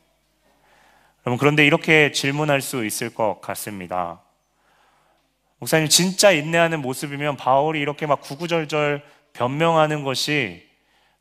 여러분, 1.26 1.38
그런데 1.38 1.66
이렇게 1.66 2.12
질문할 2.12 2.60
수 2.60 2.84
있을 2.84 3.12
것 3.14 3.40
같습니다. 3.40 4.20
목사님, 5.58 5.88
진짜 5.88 6.30
인내하는 6.30 6.80
모습이면 6.80 7.36
바울이 7.36 7.80
이렇게 7.80 8.06
막 8.06 8.22
구구절절 8.22 9.02
변명하는 9.34 10.04
것이 10.04 10.66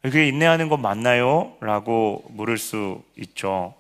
그게 0.01 0.27
인내하는 0.27 0.70
것 0.70 0.77
맞나요? 0.77 1.58
라고 1.60 2.24
물을 2.29 2.58
수 2.58 3.03
있죠. 3.18 3.75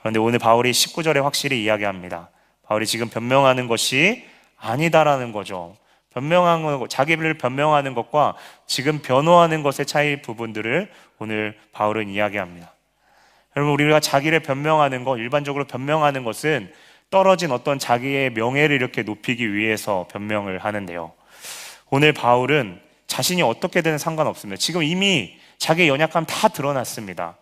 그런데 0.00 0.18
오늘 0.18 0.40
바울이 0.40 0.72
19절에 0.72 1.22
확실히 1.22 1.62
이야기합니다. 1.62 2.30
바울이 2.64 2.86
지금 2.86 3.08
변명하는 3.08 3.68
것이 3.68 4.24
아니다라는 4.56 5.30
거죠. 5.30 5.76
변명하는 6.10 6.80
것, 6.80 6.90
자기를 6.90 7.38
변명하는 7.38 7.94
것과 7.94 8.34
지금 8.66 9.00
변호하는 9.00 9.62
것의 9.62 9.86
차이 9.86 10.20
부분들을 10.22 10.90
오늘 11.18 11.56
바울은 11.72 12.08
이야기합니다. 12.08 12.72
여러분, 13.60 13.74
우리가 13.74 14.00
자기를 14.00 14.40
변명하는 14.40 15.04
것, 15.04 15.18
일반적으로 15.18 15.66
변명하는 15.66 16.24
것은 16.24 16.72
떨어진 17.10 17.52
어떤 17.52 17.78
자기의 17.78 18.30
명예를 18.30 18.74
이렇게 18.74 19.02
높이기 19.02 19.52
위해서 19.52 20.08
변명을 20.10 20.60
하는데요. 20.60 21.12
오늘 21.90 22.14
바울은 22.14 22.80
자신이 23.06 23.42
어떻게든 23.42 23.98
상관없습니다. 23.98 24.58
지금 24.58 24.82
이미 24.82 25.38
자기의 25.58 25.88
연약함 25.88 26.24
다 26.24 26.48
드러났습니다. 26.48 27.36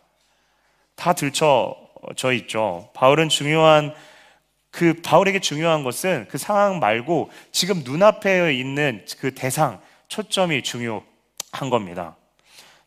다 0.97 1.13
들춰져 1.13 2.33
있죠. 2.33 2.91
바울은 2.95 3.29
중요한 3.29 3.95
그 4.73 4.95
바울에게 5.05 5.39
중요한 5.39 5.85
것은 5.85 6.27
그 6.29 6.37
상황 6.37 6.81
말고 6.81 7.31
지금 7.53 7.83
눈앞에 7.85 8.53
있는 8.55 9.05
그 9.21 9.37
대상, 9.37 9.81
초점이 10.09 10.63
중요한 10.65 11.71
겁니다. 11.71 12.17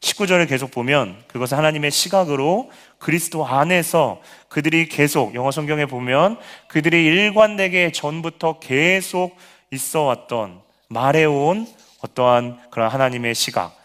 19절을 0.01 0.50
계속 0.50 0.72
보면 0.72 1.24
그것은 1.27 1.58
하나님의 1.58 1.91
시각으로 1.91 2.72
그리스도 2.98 3.46
안에서 3.46 4.22
그들이 4.50 4.88
계속 4.88 5.36
영어 5.36 5.51
성경에 5.51 5.86
보면 5.86 6.39
그들이 6.67 7.05
일관되게 7.05 7.91
전부터 7.91 8.60
계속 8.60 9.38
있어 9.70 10.01
왔던 10.01 10.62
말해온 10.89 11.67
어떠한 12.01 12.60
그런 12.72 12.89
하나님의 12.89 13.36
시각, 13.36 13.77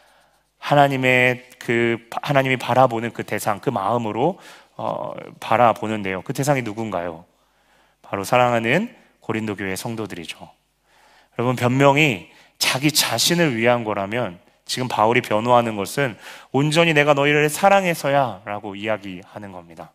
하나님의 0.58 1.50
그 1.58 1.98
하나님이 2.22 2.56
바라보는 2.56 3.12
그 3.12 3.22
대상, 3.22 3.60
그 3.60 3.68
마음으로 3.68 4.38
어, 4.76 5.12
바라보는데요. 5.38 6.22
그 6.22 6.32
대상이 6.32 6.62
누군가요? 6.62 7.24
바로 8.02 8.24
사랑하는 8.24 8.94
고린도 9.20 9.56
교회 9.56 9.76
성도들이죠. 9.76 10.48
여러분 11.38 11.56
변명이 11.56 12.28
자기 12.58 12.90
자신을 12.90 13.56
위한 13.56 13.84
거라면 13.84 14.38
지금 14.66 14.88
바울이 14.88 15.22
변호하는 15.22 15.76
것은 15.76 16.18
온전히 16.52 16.92
내가 16.92 17.14
너희를 17.14 17.48
사랑해서야 17.48 18.42
라고 18.44 18.74
이야기하는 18.74 19.52
겁니다. 19.52 19.92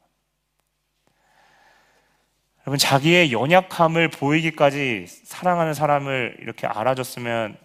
여러분 2.66 2.78
자기의 2.78 3.32
연약함을 3.32 4.10
보이기까지 4.10 5.06
사랑하는 5.08 5.74
사람을 5.74 6.38
이렇게 6.40 6.68
알아줬으면 6.68 7.58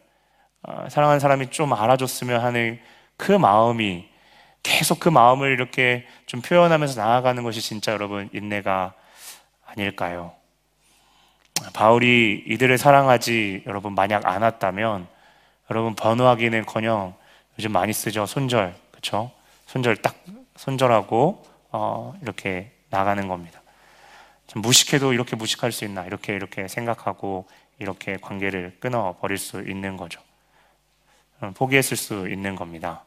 어, 0.63 0.87
사랑하는 0.91 1.21
사람이 1.21 1.51
좀 1.51 1.73
알아줬으면 1.73 2.41
하는 2.41 2.81
그 3.17 3.31
마음이 3.31 4.09
계속 4.65 4.99
그 4.99 5.09
마음을 5.09 5.53
이렇게 5.53 6.07
좀 6.27 6.43
표현하면서 6.43 7.01
나아가는 7.01 7.41
것이 7.45 7.61
진짜 7.61 7.93
여러분 7.93 8.29
인내가 8.33 8.95
아닐까요? 9.65 10.33
바울이 11.73 12.45
이들을 12.49 12.77
사랑하지 12.77 13.63
여러분 13.67 13.95
만약 13.95 14.27
않았다면 14.27 15.07
여러분 15.71 15.95
번호하기는커녕 15.95 17.15
요즘 17.59 17.73
많이 17.73 17.93
쓰죠 17.93 18.27
손절 18.27 18.75
그렇죠? 18.91 19.31
손절 19.67 19.97
딱 19.97 20.15
손절하고 20.57 21.45
어, 21.73 22.15
이렇게 22.23 22.73
나가는 22.91 23.27
겁니다. 23.29 23.61
좀 24.47 24.63
무식해도 24.63 25.13
이렇게 25.13 25.37
무식할 25.37 25.73
수 25.73 25.85
있나 25.85 26.05
이렇게 26.05 26.35
이렇게 26.35 26.69
생각하고 26.69 27.47
이렇게 27.79 28.17
관계를 28.17 28.77
끊어 28.81 29.17
버릴 29.21 29.39
수 29.39 29.61
있는 29.63 29.97
거죠. 29.97 30.21
포기했을 31.55 31.97
수 31.97 32.29
있는 32.29 32.55
겁니다. 32.55 33.05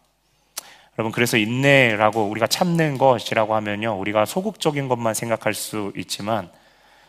여러분 0.98 1.12
그래서 1.12 1.38
인내라고 1.38 2.25
우리가 2.25 2.48
참는 2.48 2.98
것이라고 2.98 3.56
하면요 3.56 3.98
우리가 3.98 4.25
소극적인 4.25 4.89
것만 4.89 5.13
생각할 5.13 5.54
수 5.54 5.94
있지만 5.96 6.51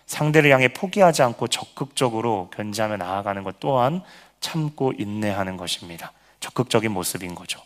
상대를 0.06 0.50
향해 0.50 0.68
포기하지 0.68 1.22
않고 1.22 1.48
적극적으로 1.48 2.50
견제하며 2.54 2.96
나아가는 2.96 3.42
것 3.42 3.58
또한 3.60 4.02
참고 4.40 4.92
인내하는 4.96 5.56
것입니다. 5.56 6.12
적극적인 6.40 6.90
모습인 6.90 7.34
거죠. 7.34 7.60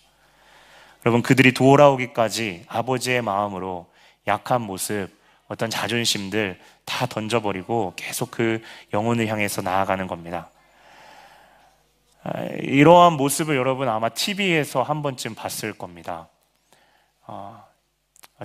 여러분, 1.04 1.22
그들이 1.22 1.52
돌아오기까지 1.52 2.64
아버지의 2.68 3.22
마음으로 3.22 3.86
약한 4.26 4.62
모습, 4.62 5.08
어떤 5.48 5.70
자존심들 5.70 6.58
다 6.84 7.06
던져버리고 7.06 7.92
계속 7.96 8.30
그 8.30 8.62
영혼을 8.92 9.26
향해서 9.28 9.62
나아가는 9.62 10.06
겁니다. 10.06 10.50
아, 12.22 12.42
이러한 12.62 13.14
모습을 13.14 13.54
여러분 13.54 13.88
아마 13.88 14.08
TV에서 14.08 14.82
한 14.82 15.02
번쯤 15.02 15.34
봤을 15.34 15.74
겁니다. 15.74 16.28
아, 17.26 17.64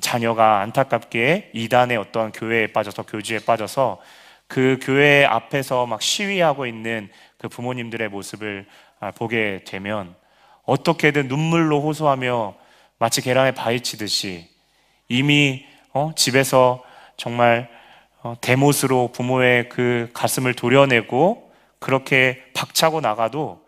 자녀가 0.01 0.59
안타깝게 0.59 1.51
이단의 1.53 1.97
어떤 1.97 2.31
교회에 2.31 2.67
빠져서 2.67 3.03
교주에 3.03 3.39
빠져서 3.39 4.01
그 4.47 4.79
교회 4.81 5.25
앞에서 5.25 5.85
막 5.85 6.01
시위하고 6.01 6.65
있는 6.65 7.09
그 7.39 7.47
부모님들의 7.47 8.09
모습을 8.09 8.67
아, 8.99 9.11
보게 9.11 9.63
되면 9.65 10.15
어떻게든 10.65 11.27
눈물로 11.27 11.81
호소하며 11.81 12.53
마치 12.99 13.21
계란에 13.21 13.51
바위 13.51 13.81
치듯이 13.81 14.47
이미 15.07 15.65
어? 15.93 16.11
집에서 16.15 16.83
정말 17.17 17.69
어, 18.21 18.35
대못으로 18.41 19.11
부모의 19.13 19.69
그 19.69 20.09
가슴을 20.13 20.53
도려내고 20.53 21.51
그렇게 21.79 22.43
박차고 22.53 22.99
나가도 22.99 23.65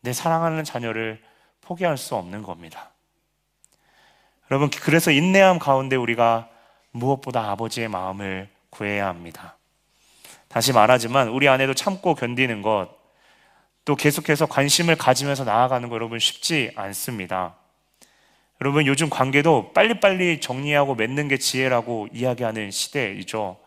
내 0.00 0.12
사랑하는 0.12 0.64
자녀를 0.64 1.22
포기할 1.60 1.96
수 1.96 2.16
없는 2.16 2.42
겁니다. 2.42 2.90
여러분, 4.50 4.68
그래서 4.68 5.12
인내함 5.12 5.60
가운데 5.60 5.94
우리가 5.94 6.48
무엇보다 6.90 7.50
아버지의 7.52 7.88
마음을 7.88 8.48
구해야 8.68 9.06
합니다. 9.06 9.56
다시 10.48 10.72
말하지만 10.72 11.28
우리 11.28 11.48
안에도 11.48 11.72
참고 11.72 12.14
견디는 12.16 12.60
것, 12.60 13.01
또 13.84 13.96
계속해서 13.96 14.46
관심을 14.46 14.96
가지면서 14.96 15.44
나아가는 15.44 15.88
거 15.88 15.94
여러분 15.94 16.18
쉽지 16.18 16.72
않습니다. 16.76 17.56
여러분 18.60 18.86
요즘 18.86 19.10
관계도 19.10 19.72
빨리빨리 19.72 20.40
정리하고 20.40 20.94
맺는 20.94 21.26
게 21.26 21.36
지혜라고 21.36 22.08
이야기하는 22.12 22.70
시대이죠. 22.70 23.58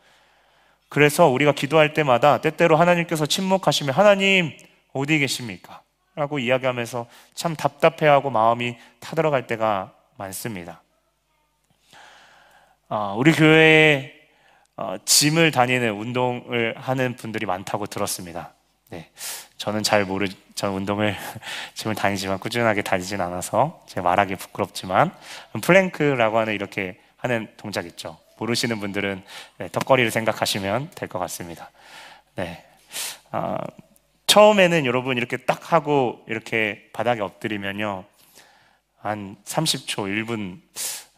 그래서 0.87 1.27
우리가 1.27 1.51
기도할 1.51 1.93
때마다 1.93 2.39
때때로 2.39 2.77
하나님께서 2.77 3.25
침묵하시면 3.25 3.93
하나님 3.93 4.55
어디 4.93 5.19
계십니까? 5.19 5.81
라고 6.15 6.39
이야기하면서 6.39 7.07
참 7.33 7.57
답답해하고 7.57 8.29
마음이 8.29 8.77
타들어갈 9.01 9.47
때가 9.47 9.93
많습니다. 10.15 10.81
어, 12.87 13.15
우리 13.17 13.33
교회에 13.33 14.13
어, 14.77 14.95
gym을 15.03 15.51
다니는 15.51 15.91
운동을 15.91 16.75
하는 16.77 17.17
분들이 17.17 17.45
많다고 17.45 17.87
들었습니다. 17.87 18.54
네, 18.89 19.09
저는 19.57 19.83
잘 19.83 20.05
모르, 20.05 20.27
저 20.53 20.71
운동을 20.71 21.15
gym을 21.73 21.95
다니지만 21.95 22.39
꾸준하게 22.39 22.83
다니진 22.83 23.19
않아서 23.21 23.83
제가 23.87 24.03
말하기 24.03 24.35
부끄럽지만 24.35 25.11
plank라고 25.61 26.37
하는 26.37 26.53
이렇게 26.53 26.99
하는 27.17 27.47
동작 27.57 27.85
있죠. 27.87 28.17
모르시는 28.37 28.79
분들은 28.79 29.23
네, 29.57 29.69
턱걸이를 29.71 30.11
생각하시면 30.11 30.91
될 30.95 31.09
것 31.09 31.19
같습니다. 31.19 31.71
네, 32.35 32.63
어, 33.31 33.57
처음에는 34.27 34.85
여러분 34.85 35.17
이렇게 35.17 35.37
딱 35.37 35.73
하고 35.73 36.23
이렇게 36.27 36.89
바닥에 36.93 37.21
엎드리면요. 37.21 38.05
한 38.99 39.35
30초, 39.45 40.07
1분, 40.25 40.59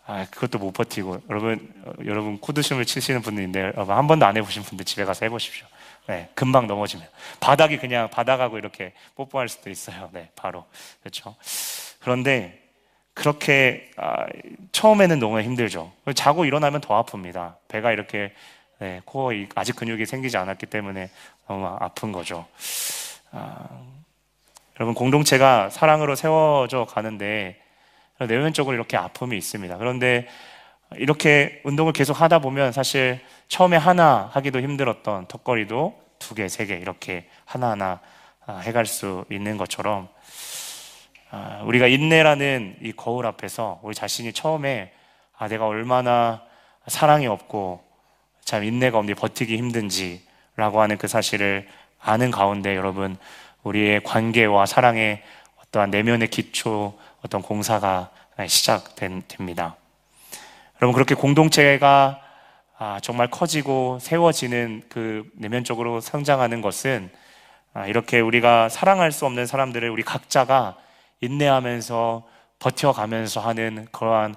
아, 0.06 0.26
그것도 0.30 0.60
못 0.60 0.74
버티고, 0.74 1.22
여러분, 1.30 1.74
어, 1.86 1.94
여러분, 2.06 2.38
코드춤을 2.38 2.86
치시는 2.86 3.22
분들인데, 3.22 3.62
여러분, 3.62 3.96
한 3.96 4.08
번도 4.08 4.26
안 4.26 4.36
해보신 4.36 4.64
분들 4.64 4.84
집에 4.84 5.06
가서 5.06 5.26
해보십시오. 5.26 5.66
네, 6.08 6.30
금방 6.36 6.68
넘어지면. 6.68 7.06
바닥이 7.40 7.78
그냥 7.78 8.10
바닥하고 8.10 8.58
이렇게 8.58 8.94
뽀뽀할 9.16 9.50
수도 9.50 9.70
있어요. 9.70 10.10
네, 10.14 10.30
바로. 10.36 10.66
그렇죠. 11.02 11.36
그런데, 12.00 12.64
그렇게, 13.14 13.92
아, 13.98 14.26
처음에는 14.72 15.20
너무 15.20 15.42
힘들죠. 15.42 15.92
자고 16.16 16.46
일어나면 16.46 16.82
더 16.82 17.04
아픕니다. 17.04 17.56
배가 17.68 17.92
이렇게, 17.92 18.34
네, 18.80 19.02
코어 19.06 19.32
아직 19.56 19.76
근육이 19.76 20.06
생기지 20.06 20.38
않았기 20.38 20.68
때문에 20.68 21.10
너무 21.48 21.68
아픈 21.80 22.12
거죠. 22.12 22.46
아, 23.32 23.68
여러분, 24.80 24.94
공동체가 24.94 25.70
사랑으로 25.70 26.16
세워져 26.16 26.86
가는데, 26.86 27.60
내면적으로 28.20 28.76
이렇게 28.76 28.98
아픔이 28.98 29.38
있습니다. 29.38 29.78
그런데 29.78 30.28
이렇게 30.96 31.62
운동을 31.66 31.94
계속 31.94 32.22
하다 32.22 32.40
보면 32.40 32.72
사실 32.72 33.20
처음에 33.50 33.78
하나 33.78 34.30
하기도 34.34 34.62
힘들었던 34.62 35.28
턱걸이도 35.28 36.02
두 36.20 36.36
개, 36.36 36.48
세 36.48 36.66
개 36.66 36.76
이렇게 36.76 37.28
하나하나 37.46 38.00
아, 38.46 38.60
해갈 38.60 38.86
수 38.86 39.26
있는 39.30 39.58
것처럼 39.58 40.08
아, 41.30 41.62
우리가 41.66 41.88
인내라는 41.88 42.78
이 42.82 42.94
거울 42.94 43.26
앞에서 43.26 43.80
우리 43.84 43.94
자신이 43.94 44.32
처음에 44.34 44.94
아, 45.38 45.48
내가 45.48 45.68
얼마나 45.68 46.42
사랑이 46.88 47.28
없고 47.28 47.84
참 48.46 48.64
인내가 48.64 48.98
없니 48.98 49.14
버티기 49.14 49.58
힘든지라고 49.58 50.82
하는 50.82 50.98
그 50.98 51.08
사실을 51.08 51.68
아는 52.00 52.32
가운데 52.32 52.76
여러분 52.78 53.18
우리의 53.64 54.04
관계와 54.04 54.66
사랑의 54.66 55.22
어떠한 55.66 55.92
내면의 55.92 56.30
기초 56.30 56.98
어떤 57.22 57.42
공사가 57.42 58.10
시작됩니다. 58.48 59.76
여러분 60.82 60.94
그렇게 60.94 61.16
공동체가 61.16 62.22
아, 62.78 63.00
정말 63.02 63.30
커지고 63.30 63.98
세워지는 64.00 64.84
그 64.90 65.24
내면적으로 65.36 66.00
성장하는 66.00 66.62
것은 66.62 67.10
아, 67.74 67.88
이렇게 67.88 68.20
우리가 68.20 68.70
사랑할 68.70 69.12
수 69.12 69.26
없는 69.26 69.46
사람들을 69.48 69.90
우리 69.90 70.04
각자가 70.04 70.78
인내하면서 71.22 72.28
버텨가면서 72.60 73.42
하는 73.42 73.88
그러한 73.92 74.36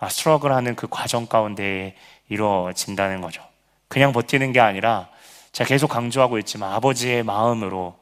아, 0.00 0.08
스트러글 0.08 0.52
하는 0.52 0.74
그 0.74 0.86
과정 0.88 1.26
가운데 1.26 1.94
이루어진다는 2.28 3.20
거죠. 3.20 3.42
그냥 3.88 4.12
버티는 4.12 4.52
게 4.52 4.60
아니라 4.60 5.08
제가 5.52 5.68
계속 5.68 5.88
강조하고 5.88 6.38
있지만 6.38 6.72
아버지의 6.72 7.22
마음으로 7.22 7.98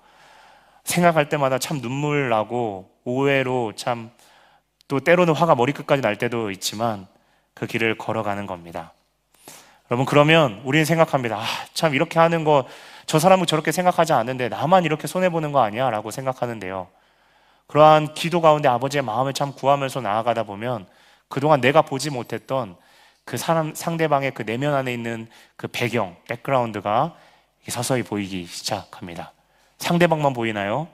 생각할 0.85 1.29
때마다 1.29 1.59
참 1.59 1.81
눈물 1.81 2.29
나고 2.29 2.91
오해로 3.05 3.73
참 3.75 4.11
또 4.91 4.99
때로는 4.99 5.35
화가 5.35 5.55
머리끝까지 5.55 6.03
날 6.03 6.19
때도 6.19 6.51
있지만 6.51 7.07
그 7.55 7.67
길을 7.67 7.99
걸어가는 7.99 8.47
겁니다. 8.47 8.93
여러분 9.91 10.07
그러면 10.07 10.63
우리는 10.65 10.85
생각합니다. 10.85 11.37
아, 11.39 11.45
참 11.75 11.95
이렇게 11.95 12.19
하는 12.19 12.45
거 12.45 12.67
저 13.11 13.19
사람은 13.19 13.47
저렇게 13.47 13.73
생각하지 13.73 14.13
않는데 14.13 14.49
나만 14.49 14.85
이렇게 14.85 15.09
손해 15.09 15.31
보는 15.31 15.51
거 15.51 15.61
아니야 15.61 15.91
라고 15.91 16.13
생각하는데요. 16.13 16.87
그러한 17.67 18.15
기도 18.15 18.41
가운데 18.41 18.69
아버지의 18.69 19.03
마음을 19.03 19.33
참 19.33 19.53
구하면서 19.53 20.01
나아가다 20.01 20.45
보면 20.45 20.87
그동안 21.27 21.61
내가 21.61 21.83
보지 21.83 22.11
못했던 22.11 22.77
그 23.25 23.37
사람 23.37 23.75
상대방의 23.75 24.31
그 24.33 24.47
내면 24.47 24.75
안에 24.75 24.95
있는 24.95 25.29
그 25.57 25.67
배경, 25.67 26.15
백그라운드가 26.29 27.17
서서히 27.67 28.05
보이기 28.05 28.47
시작합니다. 28.47 29.33
상대방만 29.79 30.33
보이나요? 30.33 30.87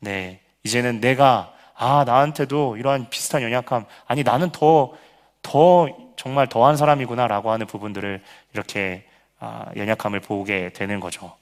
네. 0.00 0.40
이제는 0.64 1.00
내가 1.00 1.54
아, 1.76 2.02
나한테도 2.04 2.76
이러한 2.76 3.08
비슷한 3.08 3.40
연약함, 3.42 3.84
아니 4.08 4.24
나는 4.24 4.50
더 4.50 4.94
더 5.42 5.88
정말 6.16 6.48
더한 6.48 6.76
사람이구나라고 6.76 7.50
하는 7.50 7.66
부분들을 7.66 8.22
이렇게 8.52 9.06
아, 9.38 9.66
연약함을 9.76 10.20
보게 10.20 10.72
되는 10.72 11.00
거죠. 11.00 11.36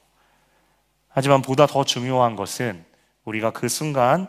하지만 1.09 1.41
보다 1.41 1.67
더 1.67 1.83
중요한 1.83 2.35
것은 2.35 2.83
우리가 3.25 3.51
그 3.51 3.69
순간 3.69 4.27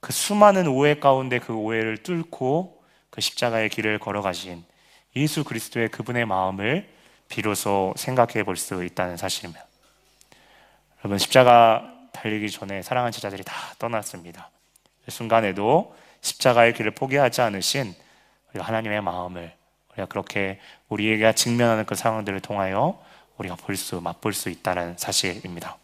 그 0.00 0.12
수많은 0.12 0.66
오해 0.68 0.98
가운데 0.98 1.38
그 1.38 1.54
오해를 1.54 1.98
뚫고 1.98 2.82
그 3.10 3.20
십자가의 3.20 3.68
길을 3.68 3.98
걸어가신 3.98 4.64
예수 5.16 5.44
그리스도의 5.44 5.88
그분의 5.88 6.26
마음을 6.26 6.88
비로소 7.28 7.92
생각해 7.96 8.44
볼 8.44 8.56
수 8.56 8.84
있다는 8.84 9.16
사실입니다. 9.16 9.64
여러분, 11.00 11.18
십자가 11.18 11.92
달리기 12.12 12.50
전에 12.50 12.82
사랑하는 12.82 13.12
제자들이 13.12 13.42
다 13.44 13.54
떠났습니다. 13.78 14.50
그 15.04 15.10
순간에도 15.10 15.96
십자가의 16.20 16.74
길을 16.74 16.92
포기하지 16.92 17.40
않으신 17.40 17.94
하나님의 18.54 19.00
마음을 19.00 19.52
우리가 19.90 20.06
그렇게 20.06 20.58
우리에게 20.88 21.34
직면하는 21.34 21.86
그 21.86 21.94
상황들을 21.94 22.40
통하여 22.40 23.00
우리가 23.38 23.56
볼 23.56 23.76
수, 23.76 24.00
맛볼 24.00 24.32
수 24.32 24.50
있다는 24.50 24.96
사실입니다. 24.98 25.76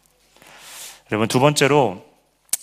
여러분, 1.11 1.27
두 1.27 1.39
번째로 1.39 2.05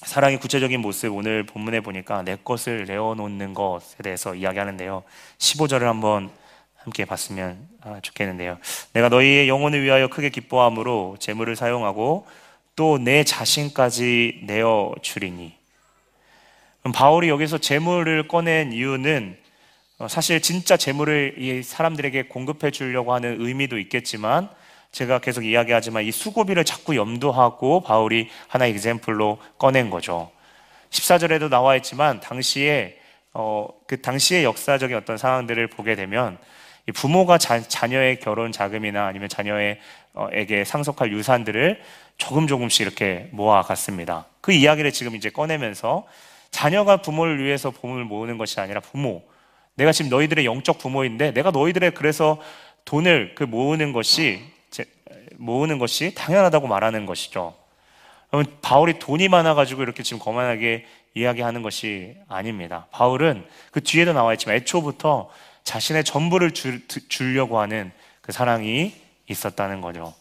사랑의 0.03 0.39
구체적인 0.39 0.81
모습 0.81 1.15
오늘 1.15 1.45
본문에 1.45 1.81
보니까 1.81 2.23
내 2.23 2.37
것을 2.37 2.85
내어놓는 2.85 3.55
것에 3.55 4.03
대해서 4.03 4.35
이야기하는데요. 4.35 5.03
15절을 5.39 5.83
한번 5.83 6.31
함께 6.77 7.05
봤으면 7.05 7.67
아, 7.81 7.99
좋겠는데요. 8.03 8.59
내가 8.93 9.09
너희의 9.09 9.49
영혼을 9.49 9.83
위하여 9.83 10.09
크게 10.09 10.29
기뻐함으로 10.29 11.17
재물을 11.19 11.57
사용하고 11.57 12.27
또 12.77 12.99
내 12.99 13.25
자신까지 13.25 14.41
내어 14.45 14.95
주리니. 15.01 15.55
바울이 16.93 17.29
여기서 17.29 17.59
재물을 17.59 18.29
꺼낸 18.29 18.73
이유는 18.73 19.37
어, 19.37 19.44
사실 20.09 20.41
진짜 20.41 20.77
재물을 20.77 21.37
이 21.39 21.63
사람들에게 21.63 22.25
공급해 22.25 22.71
주려고 22.73 23.15
하는 23.15 23.37
의미도 23.41 23.79
있겠지만 23.79 24.49
제가 24.91 25.21
계속 25.21 25.45
이야기하지만 25.45 26.05
이 26.05 26.11
수고비를 26.11 26.65
자꾸 26.65 26.97
염두하고 26.97 27.83
바울이 27.83 28.29
하나의 28.49 28.73
example로 28.73 29.39
꺼낸 29.59 29.91
거죠. 29.91 30.31
14절에도 30.91 31.49
나와 31.49 31.77
있지만 31.77 32.21
당시에 32.21 32.99
어, 33.33 33.69
그 33.87 34.01
당시의 34.01 34.45
역사적인 34.45 34.97
어떤 34.97 35.17
상황들을 35.17 35.67
보게 35.69 35.97
되면 35.97 36.39
부모가 36.93 37.39
자, 37.39 37.87
녀의 37.87 38.21
결혼 38.21 38.53
자금이나 38.53 39.07
아니면 39.07 39.29
자녀에게 39.29 40.65
상속할 40.65 41.13
유산들을 41.13 41.81
조금 42.19 42.47
조금씩 42.47 42.83
이렇게 42.83 43.29
모아갔습니다. 43.33 44.27
그 44.41 44.53
이야기를 44.53 44.93
지금 44.93 45.17
이제 45.17 45.31
꺼내면서 45.31 46.07
자녀가 46.51 46.99
부모를 46.99 47.43
위해서 47.43 47.71
부모를 47.71 48.05
모으는 48.05 48.39
것이 48.39 48.61
아니라 48.61 48.81
부모, 48.81 49.25
내가 49.75 49.93
지금 49.93 50.11
너희들의 50.11 50.45
영적 50.45 50.79
부모인데 50.79 51.33
내가 51.33 51.51
너희들의 51.51 51.93
그래서 51.93 52.41
돈을 52.85 53.35
그 53.35 53.45
모으는 53.45 53.93
것이 53.93 54.41
모으는 55.37 55.79
것이 55.79 56.15
당연하다고 56.15 56.67
말하는 56.69 57.07
것이죠. 57.07 57.55
바울이 58.63 58.99
돈이 58.99 59.29
많아가지고 59.29 59.83
이렇게 59.83 60.03
지금 60.03 60.19
거만하게 60.19 60.87
이야기하는 61.15 61.63
것이 61.63 62.17
아닙니다. 62.29 62.87
바울은 62.91 63.47
그 63.71 63.81
뒤에도 63.83 64.13
나와 64.13 64.33
있지만 64.33 64.57
애초부터 64.57 65.31
자신의 65.63 66.05
전부를 66.05 66.51
주, 66.53 66.87
주려고 67.09 67.59
하는 67.59 67.93
그 68.21 68.33
사랑이 68.33 68.93
있었다는 69.29 69.81
거죠. 69.81 70.15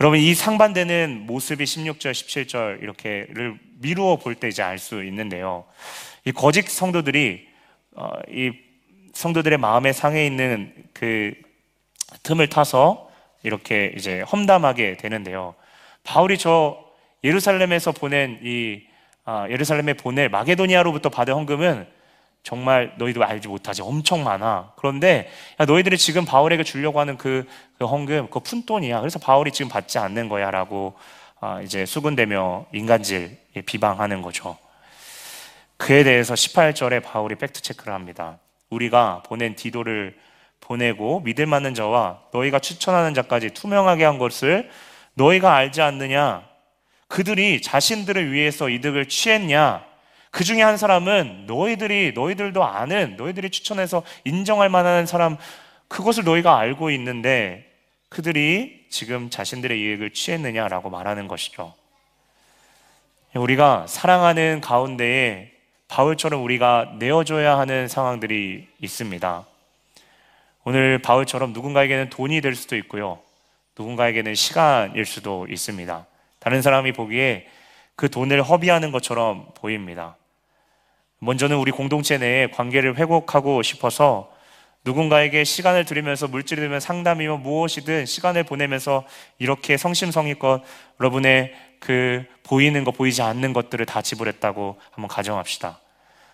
여러분, 0.00 0.18
이 0.18 0.34
상반되는 0.34 1.26
모습이 1.26 1.64
16절, 1.64 2.12
17절 2.12 2.82
이렇게를 2.82 3.58
미루어 3.80 4.16
볼 4.16 4.34
때 4.34 4.48
이제 4.48 4.62
알 4.62 4.78
수 4.78 5.04
있는데요. 5.04 5.64
이 6.24 6.32
거짓 6.32 6.68
성도들이, 6.68 7.46
어, 7.94 8.10
이 8.28 8.52
성도들의 9.12 9.58
마음의 9.58 9.92
상에 9.92 10.24
있는 10.26 10.72
그 10.92 11.34
틈을 12.22 12.48
타서 12.48 13.10
이렇게 13.42 13.92
이제 13.96 14.20
험담하게 14.22 14.96
되는데요. 14.96 15.54
바울이 16.04 16.38
저 16.38 16.82
예루살렘에서 17.24 17.92
보낸 17.92 18.40
이 18.42 18.82
아, 19.24 19.46
예루살렘에 19.48 19.94
보낼 19.94 20.28
마게도니아로부터 20.28 21.08
받은 21.08 21.32
헌금은 21.32 21.86
정말 22.42 22.92
너희도 22.98 23.22
알지 23.22 23.46
못하지 23.46 23.82
엄청 23.82 24.24
많아. 24.24 24.72
그런데 24.76 25.30
야, 25.60 25.64
너희들이 25.64 25.96
지금 25.96 26.24
바울에게 26.24 26.64
주려고 26.64 26.98
하는 26.98 27.16
그, 27.16 27.46
그 27.78 27.84
헌금 27.84 28.30
그 28.30 28.40
푼돈이야. 28.40 29.00
그래서 29.00 29.20
바울이 29.20 29.52
지금 29.52 29.70
받지 29.70 29.98
않는 29.98 30.28
거야라고 30.28 30.94
아, 31.40 31.60
이제 31.60 31.86
수군대며 31.86 32.66
인간질 32.72 33.38
비방하는 33.66 34.22
거죠. 34.22 34.56
그에 35.82 36.04
대해서 36.04 36.34
18절에 36.34 37.02
바울이 37.02 37.34
팩트 37.34 37.60
체크를 37.60 37.92
합니다. 37.92 38.38
우리가 38.70 39.24
보낸 39.26 39.56
디도를 39.56 40.16
보내고 40.60 41.18
믿을 41.20 41.46
만한 41.46 41.74
자와 41.74 42.20
너희가 42.32 42.60
추천하는 42.60 43.14
자까지 43.14 43.50
투명하게 43.50 44.04
한 44.04 44.18
것을 44.18 44.70
너희가 45.14 45.56
알지 45.56 45.82
않느냐? 45.82 46.46
그들이 47.08 47.60
자신들을 47.62 48.30
위해서 48.30 48.68
이득을 48.68 49.08
취했냐? 49.08 49.84
그 50.30 50.44
중에 50.44 50.62
한 50.62 50.76
사람은 50.76 51.46
너희들이, 51.46 52.12
너희들도 52.14 52.62
아는, 52.62 53.16
너희들이 53.16 53.50
추천해서 53.50 54.04
인정할 54.22 54.68
만한 54.68 55.04
사람, 55.04 55.36
그것을 55.88 56.22
너희가 56.22 56.58
알고 56.58 56.92
있는데 56.92 57.68
그들이 58.08 58.86
지금 58.88 59.30
자신들의 59.30 59.80
이익을 59.80 60.12
취했느냐라고 60.12 60.90
말하는 60.90 61.26
것이죠. 61.26 61.74
우리가 63.34 63.86
사랑하는 63.88 64.60
가운데에 64.60 65.51
바울처럼 65.92 66.42
우리가 66.42 66.94
내어줘야 66.98 67.58
하는 67.58 67.86
상황들이 67.86 68.66
있습니다. 68.80 69.46
오늘 70.64 71.02
바울처럼 71.02 71.52
누군가에게는 71.52 72.08
돈이 72.08 72.40
될 72.40 72.54
수도 72.54 72.76
있고요. 72.78 73.18
누군가에게는 73.78 74.34
시간일 74.34 75.04
수도 75.04 75.46
있습니다. 75.50 76.06
다른 76.38 76.62
사람이 76.62 76.92
보기에 76.92 77.46
그 77.94 78.08
돈을 78.08 78.42
허비하는 78.42 78.90
것처럼 78.90 79.48
보입니다. 79.54 80.16
먼저는 81.18 81.58
우리 81.58 81.70
공동체 81.70 82.16
내에 82.16 82.46
관계를 82.48 82.96
회복하고 82.96 83.62
싶어서 83.62 84.32
누군가에게 84.86 85.44
시간을 85.44 85.84
들이면서 85.84 86.26
물질이 86.26 86.62
되면 86.62 86.80
상담이며 86.80 87.36
무엇이든 87.36 88.06
시간을 88.06 88.44
보내면서 88.44 89.04
이렇게 89.38 89.76
성심성의껏 89.76 90.62
여러분의 91.00 91.52
그 91.80 92.24
보이는 92.44 92.82
것, 92.82 92.92
보이지 92.92 93.20
않는 93.20 93.52
것들을 93.52 93.84
다 93.84 94.00
지불했다고 94.00 94.78
한번 94.90 95.08
가정합시다. 95.08 95.81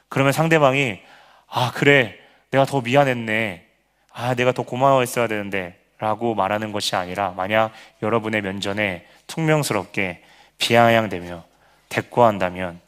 그러면 0.09 0.33
상대방이 0.33 1.01
아, 1.49 1.73
그래. 1.75 2.19
내가 2.51 2.65
더 2.65 2.81
미안했네. 2.81 3.67
아, 4.13 4.35
내가 4.35 4.53
더 4.53 4.63
고마워했어야 4.63 5.27
되는데 5.29 5.79
라고 5.99 6.35
말하는 6.35 6.73
것이 6.73 6.95
아니라 6.95 7.35
만약 7.37 7.73
여러분의 8.03 8.43
면전에 8.43 9.07
퉁명스럽게 9.27 10.23
비아냥되며 10.59 11.45
대꾸한다면 11.89 12.81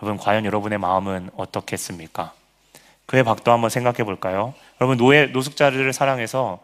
여러분 0.00 0.16
과연 0.16 0.44
여러분의 0.44 0.78
마음은 0.78 1.30
어떻겠습니까? 1.36 2.32
그의 3.06 3.24
박도 3.24 3.50
한번 3.50 3.70
생각해 3.70 4.04
볼까요? 4.04 4.54
여러분 4.80 4.96
노예 4.96 5.26
노숙자들을 5.26 5.92
사랑해서 5.92 6.60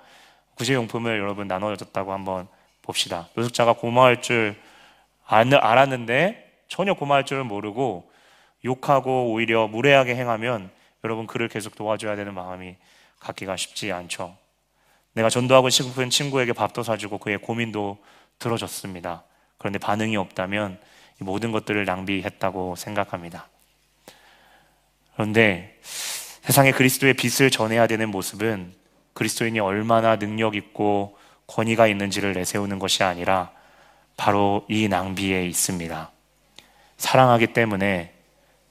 구제용품을 0.57 1.18
여러분 1.18 1.48
나눠줬다고 1.48 2.12
한번 2.12 2.46
봅시다. 2.83 3.28
노숙자가 3.35 3.74
고마울 3.74 4.20
줄 4.20 4.57
알았는데 5.26 6.50
전혀 6.68 6.94
고마울 6.94 7.24
줄을 7.24 7.44
모르고 7.44 8.12
욕하고 8.64 9.33
오히려 9.33 9.66
무례하게 9.68 10.14
행하면 10.14 10.70
여러분 11.05 11.27
그를 11.27 11.48
계속 11.48 11.75
도와줘야 11.75 12.16
되는 12.16 12.33
마음이 12.35 12.77
갖기가 13.20 13.57
쉽지 13.57 13.92
않죠. 13.92 14.37
내가 15.14 15.29
전도하고 15.29 15.68
싶은 15.68 16.11
친구에게 16.11 16.53
밥도 16.53 16.83
사주고 16.83 17.18
그의 17.18 17.38
고민도 17.38 17.98
들어줬습니다. 18.38 19.25
그런데 19.59 19.79
반응이 19.79 20.16
없다면 20.16 20.79
모든 21.18 21.53
것들을 21.53 21.85
낭비했다고 21.85 22.77
생각합니다. 22.77 23.48
그런데 25.14 25.79
세상에 25.83 26.72
그리스도의 26.72 27.14
빛을 27.14 27.51
전해야 27.51 27.87
되는 27.87 28.11
모습은 28.11 28.72
그리스도인이 29.14 29.61
얼마나 29.61 30.16
능력 30.16 30.57
있고 30.57 31.16
권위가 31.46 31.87
있는지를 31.87 32.33
내세우는 32.33 32.79
것이 32.79 33.05
아니라 33.05 33.53
바로 34.16 34.64
이 34.68 34.88
낭비에 34.88 35.46
있습니다. 35.46 36.11
사랑하기 36.96 37.48
때문에 37.48 38.12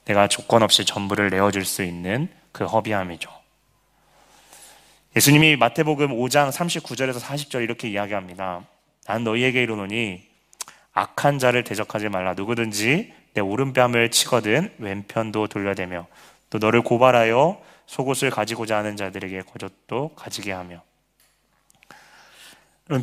내가 0.04 0.28
조건 0.28 0.62
없이 0.62 0.84
전부를 0.84 1.30
내어줄 1.30 1.64
수 1.64 1.82
있는 1.82 2.28
그 2.50 2.64
허비함이죠. 2.64 3.30
예수님이 5.14 5.56
마태복음 5.56 6.08
5장 6.08 6.50
39절에서 6.50 7.20
40절 7.20 7.62
이렇게 7.62 7.88
이야기합니다. 7.88 8.64
난 9.06 9.24
너희에게 9.24 9.62
이르노니 9.62 10.22
악한 10.92 11.38
자를 11.38 11.64
대적하지 11.64 12.08
말라. 12.08 12.34
누구든지 12.34 13.12
내 13.34 13.40
오른뺨을 13.40 14.10
치거든 14.10 14.72
왼편도 14.78 15.48
돌려대며 15.48 16.06
또 16.50 16.58
너를 16.58 16.82
고발하여 16.82 17.62
속옷을 17.86 18.30
가지고자 18.30 18.78
하는 18.78 18.96
자들에게 18.96 19.42
거젓도 19.42 20.14
가지게 20.14 20.52
하며. 20.52 20.82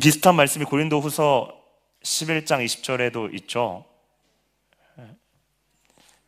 비슷한 0.00 0.36
말씀이 0.36 0.64
고린도 0.64 1.00
후서 1.00 1.56
11장 2.02 2.64
20절에도 2.64 3.34
있죠. 3.40 3.84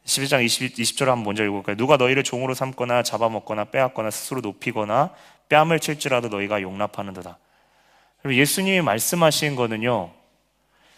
11장 0.05 0.45
20, 0.45 0.75
20절 0.75 1.07
한번 1.07 1.25
먼저 1.25 1.45
읽어볼까요? 1.45 1.77
누가 1.77 1.97
너희를 1.97 2.25
종으로 2.25 2.55
삼거나 2.55 3.03
잡아먹거나 3.03 3.67
빼앗거나 3.67 4.11
스스로 4.11 4.41
높이거나 4.41 5.15
뺨을 5.49 5.81
칠지라도 5.81 6.29
너희가 6.29 6.63
용납하는도다. 6.63 7.39
예수님이 8.27 8.81
말씀하신 8.83 9.57
거는요, 9.57 10.13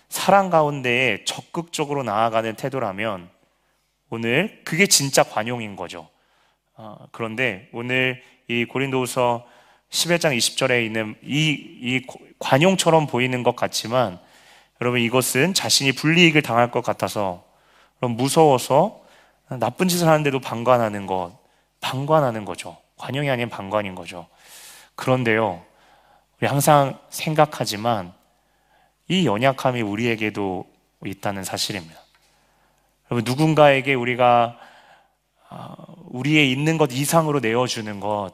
사랑 0.08 0.50
가운데에 0.50 1.24
적극적으로 1.24 2.02
나아가는 2.02 2.54
태도라면 2.54 3.28
오늘 4.10 4.60
그게 4.64 4.86
진짜 4.86 5.22
관용인 5.22 5.76
거죠. 5.76 6.08
어, 6.76 6.96
그런데 7.12 7.68
오늘 7.72 8.22
이 8.48 8.64
고린도후서 8.64 9.46
11장 9.90 10.36
20절에 10.36 10.84
있는 10.84 11.14
이, 11.22 11.50
이 11.80 12.06
관용처럼 12.38 13.06
보이는 13.06 13.42
것 13.42 13.56
같지만 13.56 14.18
여러분 14.80 15.00
이것은 15.00 15.54
자신이 15.54 15.92
불이익을 15.92 16.42
당할 16.42 16.70
것 16.70 16.82
같아서 16.82 17.44
무서워서 18.00 19.02
나쁜 19.48 19.88
짓을 19.88 20.08
하는데도 20.08 20.40
방관하는 20.40 21.06
것, 21.06 21.32
방관하는 21.80 22.44
거죠. 22.44 22.76
관용이 22.96 23.30
아닌 23.30 23.48
방관인 23.48 23.94
거죠. 23.94 24.26
그런데요, 24.94 25.62
우리 26.38 26.46
항상 26.46 26.98
생각하지만 27.10 28.12
이 29.08 29.26
연약함이 29.26 29.82
우리에게도 29.82 30.66
있다는 31.04 31.44
사실입니다. 31.44 32.00
여러분, 33.10 33.24
누군가에게 33.30 33.94
우리가 33.94 34.58
아, 35.50 35.76
우리의 36.06 36.50
있는 36.50 36.78
것 36.78 36.90
이상으로 36.92 37.40
내어주는 37.40 38.00
것, 38.00 38.32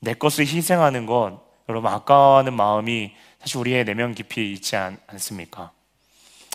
내 0.00 0.14
것을 0.14 0.46
희생하는 0.46 1.06
것, 1.06 1.40
여러분 1.68 1.90
아까워하는 1.90 2.54
마음이 2.54 3.14
사실 3.40 3.58
우리의 3.58 3.84
내면 3.84 4.14
깊이 4.14 4.52
있지 4.52 4.76
않, 4.76 4.98
않습니까? 5.06 5.72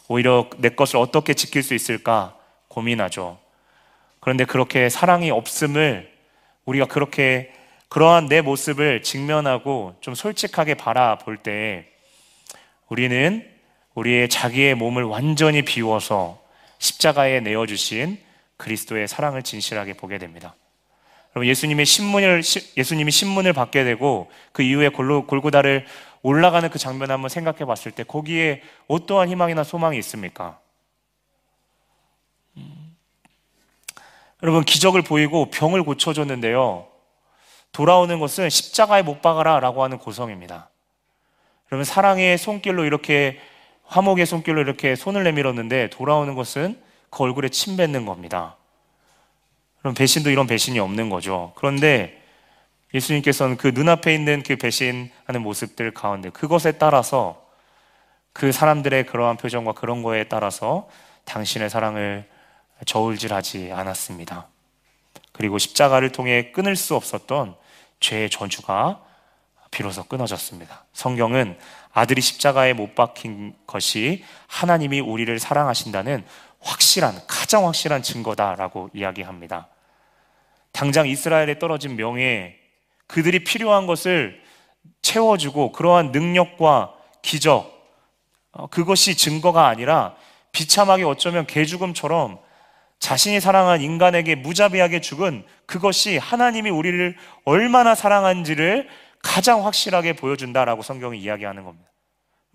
오히려 0.10 0.50
내 0.58 0.70
것을 0.70 0.98
어떻게 0.98 1.36
지킬 1.36 1.62
수 1.64 1.76
있을까 1.76 2.36
고민하죠. 2.68 3.38
그런데 4.20 4.44
그렇게 4.44 4.90
사랑이 4.90 5.30
없음을 5.30 6.12
우리가 6.66 6.88
그렇게 6.88 7.54
그러한 7.90 8.28
내 8.28 8.42
모습을 8.42 9.04
직면하고 9.04 9.96
좀 10.02 10.16
솔직하게 10.16 10.74
바라볼 10.74 11.38
때 11.38 11.88
우리는 12.88 13.48
우리의 13.94 14.30
자기의 14.30 14.76
몸을 14.76 15.04
완전히 15.04 15.62
비워서 15.62 16.42
십자가에 16.80 17.40
내어주신 17.42 18.20
그리스도의 18.58 19.08
사랑을 19.08 19.44
진실하게 19.44 19.94
보게 19.94 20.18
됩니다. 20.18 20.56
여러분 21.36 21.48
예수님의 21.48 21.86
신문을 21.86 22.42
예수님이 22.78 23.12
신문을 23.12 23.54
받게 23.54 23.84
되고 23.84 24.32
그 24.52 24.64
이후에 24.64 24.90
골고다를 24.90 25.86
올라가는 26.22 26.70
그 26.70 26.78
장면을 26.80 27.14
한번 27.14 27.30
생각해 27.30 27.66
봤을 27.66 27.92
때 27.92 28.04
거기에 28.04 28.62
어떠한 28.88 29.30
희망이나 29.30 29.64
소망이 29.64 29.98
있습니까? 30.00 30.60
음. 32.58 32.96
여러분 34.44 34.64
기적을 34.64 35.02
보이고 35.02 35.50
병을 35.50 35.84
고쳐줬는데요. 35.84 36.88
돌아오는 37.72 38.20
것은 38.20 38.50
십자가에 38.50 39.02
못 39.02 39.22
박아라 39.22 39.60
라고 39.60 39.84
하는 39.84 39.98
고성입니다. 39.98 40.70
여러분 41.72 41.84
사랑의 41.84 42.38
손길로 42.38 42.84
이렇게 42.84 43.40
화목의 43.86 44.26
손길로 44.26 44.62
이렇게 44.62 44.96
손을 44.96 45.24
내밀었는데 45.24 45.90
돌아오는 45.90 46.36
것은 46.36 46.80
그 47.10 47.24
얼굴에 47.24 47.50
침 47.50 47.78
뱉는 47.78 48.06
겁니다. 48.06 48.56
그럼 49.80 49.94
배신도 49.94 50.30
이런 50.30 50.48
배신이 50.48 50.80
없는 50.80 51.10
거죠. 51.10 51.54
그런데 51.56 52.19
예수님께서는 52.94 53.58
그 53.58 53.68
눈앞에 53.68 54.14
있는 54.14 54.42
그 54.44 54.56
배신하는 54.56 55.42
모습들 55.42 55.94
가운데 55.94 56.30
그것에 56.30 56.74
따라서 56.74 57.46
그 58.34 58.52
사람들의 58.52 59.06
그러한 59.06 59.38
표정과 59.38 59.74
그런 59.74 60.02
거에 60.02 60.26
따라서 60.26 60.90
당신의 61.26 61.70
사랑을 61.70 62.28
저울질하지 62.86 63.72
않았습니다. 63.74 64.48
그리고 65.32 65.58
십자가를 65.58 66.12
통해 66.12 66.52
끊을 66.52 66.76
수 66.76 66.96
없었던 66.96 67.56
죄의 68.00 68.30
저주가 68.30 69.04
비로소 69.72 70.04
끊어졌습니다. 70.04 70.86
성경은 70.94 71.58
아들이 71.94 72.22
십자가에 72.22 72.74
못 72.74 72.96
박힌 72.96 73.56
것이 73.68 74.24
하나님이 74.48 75.00
우리를 75.00 75.38
사랑하신다는 75.38 76.26
확실한, 76.62 77.22
가장 77.28 77.68
확실한 77.68 78.02
증거다라고 78.02 78.90
이야기합니다. 78.94 79.68
당장 80.72 81.08
이스라엘에 81.08 81.60
떨어진 81.60 81.96
명예, 81.96 82.59
그들이 83.10 83.44
필요한 83.44 83.88
것을 83.88 84.40
채워주고 85.02 85.72
그러한 85.72 86.12
능력과 86.12 86.94
기적, 87.24 87.76
어, 88.52 88.68
그것이 88.68 89.18
증거가 89.18 89.68
아니라 89.68 90.16
비참하게 90.52 91.04
어쩌면 91.04 91.48
개죽음처럼 91.48 92.40
자신이 93.00 93.40
사랑한 93.40 93.82
인간에게 93.82 94.36
무자비하게 94.36 95.02
죽은 95.02 95.44
그것이 95.66 96.18
하나님이 96.18 96.70
우리를 96.70 97.16
얼마나 97.46 97.96
사랑한지를 97.96 98.88
가장 99.24 99.66
확실하게 99.66 100.14
보여준다라고 100.14 100.84
성경이 100.84 101.20
이야기하는 101.20 101.64
겁니다. 101.64 101.90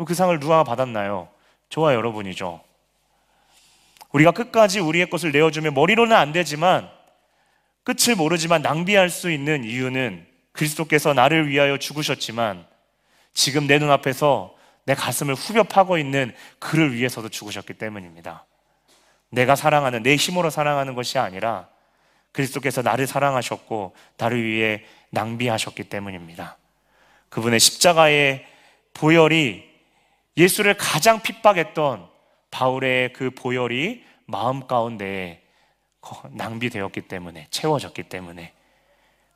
그 0.06 0.14
상을 0.14 0.38
누가 0.38 0.62
받았나요? 0.62 1.28
저와 1.68 1.94
여러분이죠. 1.94 2.60
우리가 4.12 4.30
끝까지 4.30 4.78
우리의 4.78 5.10
것을 5.10 5.32
내어주면 5.32 5.74
머리로는 5.74 6.16
안 6.16 6.32
되지만 6.32 6.88
끝을 7.82 8.14
모르지만 8.14 8.62
낭비할 8.62 9.10
수 9.10 9.32
있는 9.32 9.64
이유는 9.64 10.33
그리스도께서 10.54 11.12
나를 11.12 11.48
위하여 11.48 11.76
죽으셨지만 11.76 12.66
지금 13.34 13.66
내 13.66 13.78
눈앞에서 13.78 14.54
내 14.84 14.94
가슴을 14.94 15.34
후벼 15.34 15.64
파고 15.64 15.98
있는 15.98 16.34
그를 16.58 16.94
위해서도 16.94 17.28
죽으셨기 17.28 17.74
때문입니다. 17.74 18.46
내가 19.30 19.56
사랑하는 19.56 20.02
내 20.02 20.14
힘으로 20.14 20.50
사랑하는 20.50 20.94
것이 20.94 21.18
아니라 21.18 21.68
그리스도께서 22.32 22.82
나를 22.82 23.06
사랑하셨고 23.06 23.94
나를 24.16 24.44
위해 24.44 24.84
낭비하셨기 25.10 25.84
때문입니다. 25.84 26.56
그분의 27.28 27.58
십자가의 27.58 28.46
보혈이 28.92 29.64
예수를 30.36 30.76
가장 30.76 31.20
핍박했던 31.20 32.08
바울의 32.50 33.12
그 33.12 33.30
보혈이 33.30 34.04
마음 34.26 34.66
가운데 34.66 35.42
낭비되었기 36.30 37.02
때문에 37.02 37.48
채워졌기 37.50 38.04
때문에 38.04 38.52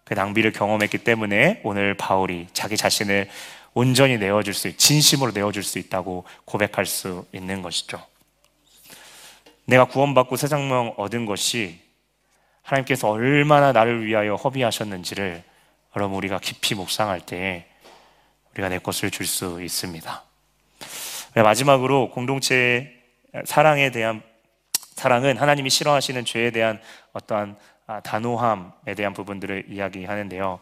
그 0.09 0.14
낭비를 0.14 0.53
경험했기 0.53 0.97
때문에 0.97 1.61
오늘 1.64 1.92
바울이 1.92 2.47
자기 2.55 2.79
자신을 2.79 3.29
온전히 3.75 4.16
내어줄 4.16 4.55
수, 4.55 4.75
진심으로 4.75 5.33
내어줄 5.33 5.62
수 5.62 5.79
있다고 5.79 6.25
고백할 6.47 6.87
수 6.87 7.27
있는 7.31 7.61
것이죠. 7.61 8.03
내가 9.66 9.85
구원받고 9.85 10.37
새 10.37 10.47
생명 10.47 10.94
얻은 10.97 11.27
것이 11.27 11.79
하나님께서 12.62 13.11
얼마나 13.11 13.73
나를 13.73 14.07
위하여 14.07 14.37
허비하셨는지를 14.37 15.44
여러분 15.94 16.16
우리가 16.16 16.38
깊이 16.38 16.75
묵상할 16.75 17.21
때 17.21 17.66
우리가 18.55 18.71
내 18.71 18.79
것을 18.79 19.11
줄 19.11 19.27
수 19.27 19.62
있습니다. 19.62 20.23
마지막으로 21.35 22.09
공동체 22.12 22.94
사랑에 23.44 23.90
대한 23.90 24.23
사랑은 24.94 25.37
하나님이 25.37 25.68
싫어하시는 25.68 26.25
죄에 26.25 26.51
대한 26.51 26.81
어떠한 27.12 27.57
아, 27.59 27.78
단호함에 28.05 28.94
대한 28.96 29.14
부분들을 29.14 29.64
이야기하는데요. 29.68 30.61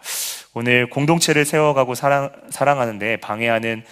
오늘 0.55 0.89
공동체를 0.89 1.45
세워가고 1.45 1.95
사랑, 1.95 2.31
사랑하는데 2.51 3.17
방해하는 3.17 3.85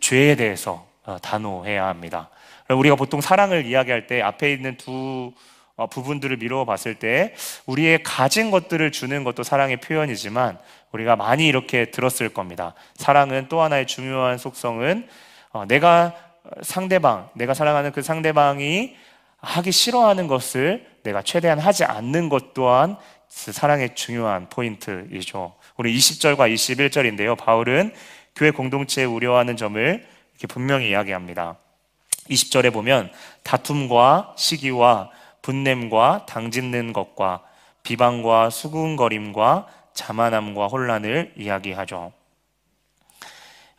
죄에 0.00 0.36
대해서 0.36 0.86
어, 1.04 1.16
단호해야 1.20 1.86
합니다. 1.86 2.30
우리가 2.68 2.94
보통 2.94 3.20
사랑을 3.20 3.66
이야기할 3.66 4.06
때 4.06 4.22
앞에 4.22 4.52
있는 4.52 4.76
두 4.76 5.32
어, 5.74 5.86
부분들을 5.86 6.36
미루어 6.36 6.64
봤을 6.64 6.94
때 6.94 7.34
우리의 7.66 8.02
가진 8.02 8.50
것들을 8.50 8.92
주는 8.92 9.24
것도 9.24 9.42
사랑의 9.42 9.78
표현이지만 9.78 10.58
우리가 10.92 11.16
많이 11.16 11.46
이렇게 11.48 11.90
들었을 11.90 12.28
겁니다. 12.28 12.74
사랑은 12.96 13.46
또 13.48 13.62
하나의 13.62 13.86
중요한 13.86 14.38
속성은 14.38 15.08
어, 15.50 15.64
내가 15.66 16.14
상대방, 16.60 17.30
내가 17.34 17.54
사랑하는 17.54 17.92
그 17.92 18.02
상대방이 18.02 18.96
하기 19.42 19.72
싫어하는 19.72 20.26
것을 20.26 20.86
내가 21.02 21.22
최대한 21.22 21.58
하지 21.58 21.84
않는 21.84 22.28
것 22.28 22.54
또한 22.54 22.96
그 23.44 23.52
사랑의 23.52 23.94
중요한 23.94 24.48
포인트이죠. 24.48 25.54
우리 25.76 25.96
20절과 25.96 26.52
21절인데요. 26.52 27.36
바울은 27.36 27.92
교회 28.36 28.50
공동체에 28.50 29.04
우려하는 29.04 29.56
점을 29.56 30.06
이렇게 30.32 30.46
분명히 30.46 30.90
이야기합니다. 30.90 31.56
20절에 32.30 32.72
보면 32.72 33.10
다툼과 33.42 34.34
시기와 34.36 35.10
분냄과 35.42 36.26
당짓는 36.26 36.92
것과 36.92 37.42
비방과 37.82 38.50
수군거림과 38.50 39.66
자만함과 39.92 40.68
혼란을 40.68 41.34
이야기하죠. 41.36 42.12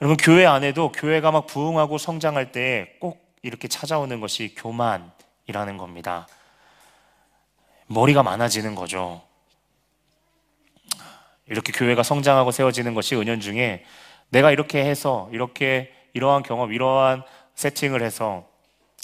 여러분 0.02 0.18
교회 0.18 0.46
안에도 0.46 0.92
교회가 0.92 1.32
막 1.32 1.48
부흥하고 1.48 1.98
성장할 1.98 2.52
때 2.52 2.98
꼭 3.00 3.24
이렇게 3.44 3.68
찾아오는 3.68 4.20
것이 4.22 4.56
교만 4.56 5.12
이라는 5.48 5.78
겁니다. 5.78 6.28
머리가 7.88 8.24
많아지는 8.24 8.76
거죠. 8.76 9.22
이렇게 11.48 11.72
교회가 11.74 12.04
성장하고 12.04 12.52
세워지는 12.52 12.94
것이 12.94 13.16
은연 13.16 13.40
중에 13.40 13.84
내가 14.30 14.52
이렇게 14.52 14.84
해서 14.84 15.30
이렇게 15.32 15.94
이러한 16.14 16.44
경험, 16.44 16.72
이러한 16.72 17.24
세팅을 17.56 18.02
해서 18.02 18.48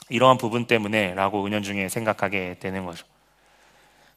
이러한 0.10 0.38
부분 0.38 0.66
때문에 0.66 1.14
라고 1.14 1.46
은연 1.46 1.62
중에 1.64 1.90
생각하게 1.90 2.58
되는 2.60 2.86
거죠. 2.86 3.06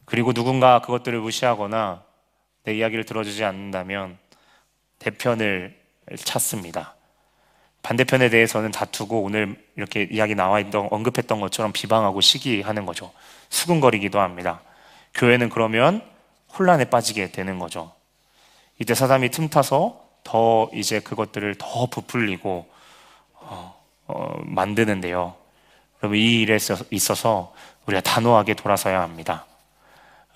그리고 0.05 0.33
누군가 0.33 0.79
그것들을 0.81 1.19
무시하거나 1.19 2.03
내 2.63 2.75
이야기를 2.75 3.03
들어주지 3.05 3.43
않는다면 3.43 4.17
대편을 4.99 5.79
찾습니다. 6.17 6.95
반대편에 7.83 8.29
대해서는 8.29 8.71
다투고 8.71 9.21
오늘 9.21 9.55
이렇게 9.75 10.07
이야기 10.09 10.35
나와 10.35 10.59
있던 10.61 10.87
언급했던 10.89 11.41
것처럼 11.41 11.73
비방하고 11.73 12.21
시기하는 12.21 12.85
거죠. 12.85 13.11
수군거리기도 13.49 14.19
합니다. 14.19 14.61
교회는 15.13 15.49
그러면 15.49 16.01
혼란에 16.57 16.85
빠지게 16.85 17.31
되는 17.31 17.59
거죠. 17.59 17.91
이때 18.79 18.95
사람이 18.95 19.29
틈타서 19.29 20.01
더 20.23 20.69
이제 20.73 21.01
그것들을 21.01 21.55
더 21.57 21.85
부풀리고 21.87 22.65
어, 23.33 23.75
어, 24.07 24.39
만드는데요. 24.43 25.35
여러분 26.01 26.17
이 26.17 26.41
일에 26.41 26.57
있어서 26.91 27.53
우리가 27.85 28.01
단호하게 28.01 28.53
돌아서야 28.53 29.01
합니다. 29.01 29.45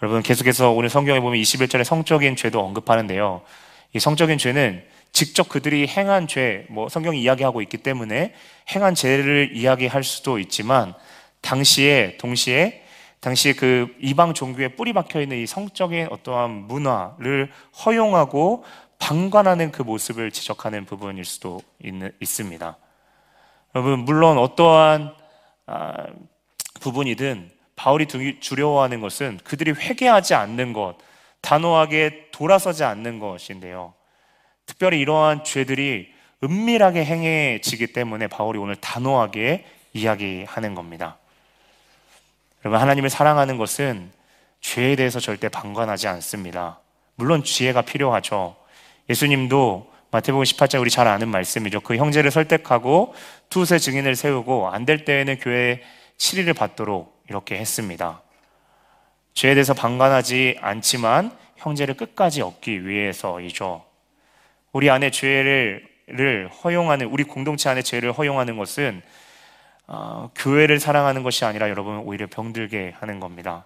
여러분 0.02 0.22
계속해서 0.22 0.72
오늘 0.72 0.90
성경에 0.90 1.22
보면 1.22 1.40
21절에 1.42 1.86
성적인 1.86 2.36
죄도 2.36 2.60
언급하는데요. 2.60 3.42
이 3.94 4.00
성적인 4.00 4.38
죄는 4.38 4.86
직접 5.12 5.50
그들이 5.50 5.88
행한 5.88 6.28
죄, 6.28 6.66
뭐 6.70 6.90
성경이 6.90 7.22
이야기하고 7.22 7.62
있기 7.62 7.78
때문에 7.78 8.34
행한 8.74 8.96
죄를 8.96 9.52
이야기할 9.54 10.04
수도 10.04 10.40
있지만 10.40 10.94
당시에 11.42 12.18
동시에 12.18 12.84
당시 13.20 13.54
그 13.54 13.96
이방 14.00 14.34
종교에 14.34 14.70
뿌리 14.70 14.94
박혀 14.94 15.22
있는 15.22 15.38
이 15.38 15.48
성적인 15.48 16.08
어떠한 16.12 16.52
문화를 16.68 17.52
허용하고 17.86 18.64
방관하는 19.00 19.72
그 19.72 19.82
모습을 19.82 20.32
지적하는 20.32 20.86
부분일 20.86 21.26
수도 21.26 21.62
있, 21.84 21.94
있습니다. 22.20 22.78
여러분 23.76 24.00
물론 24.00 24.38
어떠한 24.38 25.14
아, 25.68 26.06
부분이든 26.80 27.52
바울이 27.76 28.08
두려워하는 28.40 29.02
것은 29.02 29.40
그들이 29.44 29.72
회개하지 29.72 30.34
않는 30.34 30.74
것, 30.74 30.96
단호하게 31.42 32.30
돌아서지 32.32 32.84
않는 32.84 33.20
것인데요. 33.20 33.94
특별히 34.68 35.00
이러한 35.00 35.44
죄들이 35.44 36.14
은밀하게 36.44 37.04
행해지기 37.04 37.88
때문에 37.88 38.28
바울이 38.28 38.60
오늘 38.60 38.76
단호하게 38.76 39.66
이야기하는 39.94 40.76
겁니다. 40.76 41.18
여러분, 42.64 42.80
하나님을 42.80 43.10
사랑하는 43.10 43.58
것은 43.58 44.12
죄에 44.62 44.96
대해서 44.96 45.20
절대 45.20 45.50
방관하지 45.50 46.08
않습니다. 46.08 46.80
물론 47.16 47.44
지혜가 47.44 47.82
필요하죠. 47.82 48.56
예수님도 49.10 49.92
마태복음 50.12 50.44
18장 50.44 50.82
우리 50.82 50.90
잘 50.90 51.08
아는 51.08 51.30
말씀이죠. 51.30 51.82
그 51.82 51.96
형제를 51.96 52.30
설득하고 52.32 53.16
두세 53.50 53.80
증인을 53.80 54.16
세우고 54.16 54.70
안 54.70 54.86
될 54.86 55.06
때에는 55.06 55.40
교회에 55.40 55.82
7일을 56.18 56.56
받도록 56.56 57.24
이렇게 57.30 57.58
했습니다. 57.58 58.22
죄에 59.34 59.54
대해서 59.54 59.74
방관하지 59.74 60.58
않지만 60.62 61.36
형제를 61.58 61.96
끝까지 61.96 62.42
얻기 62.42 62.88
위해서이죠. 62.88 63.87
우리 64.78 64.92
안에 64.92 65.10
죄를 65.10 65.82
허용하는 66.64 67.08
우리 67.08 67.24
공동체 67.24 67.68
안에 67.68 67.82
죄를 67.82 68.12
허용하는 68.12 68.58
것은 68.58 69.02
어, 69.88 70.30
교회를 70.36 70.80
사랑하는 70.80 71.24
것이 71.24 71.46
아니라 71.46 71.72
여러분 71.72 71.98
오히려 72.06 72.28
병들게 72.28 72.94
하는 73.00 73.20
겁니다. 73.20 73.66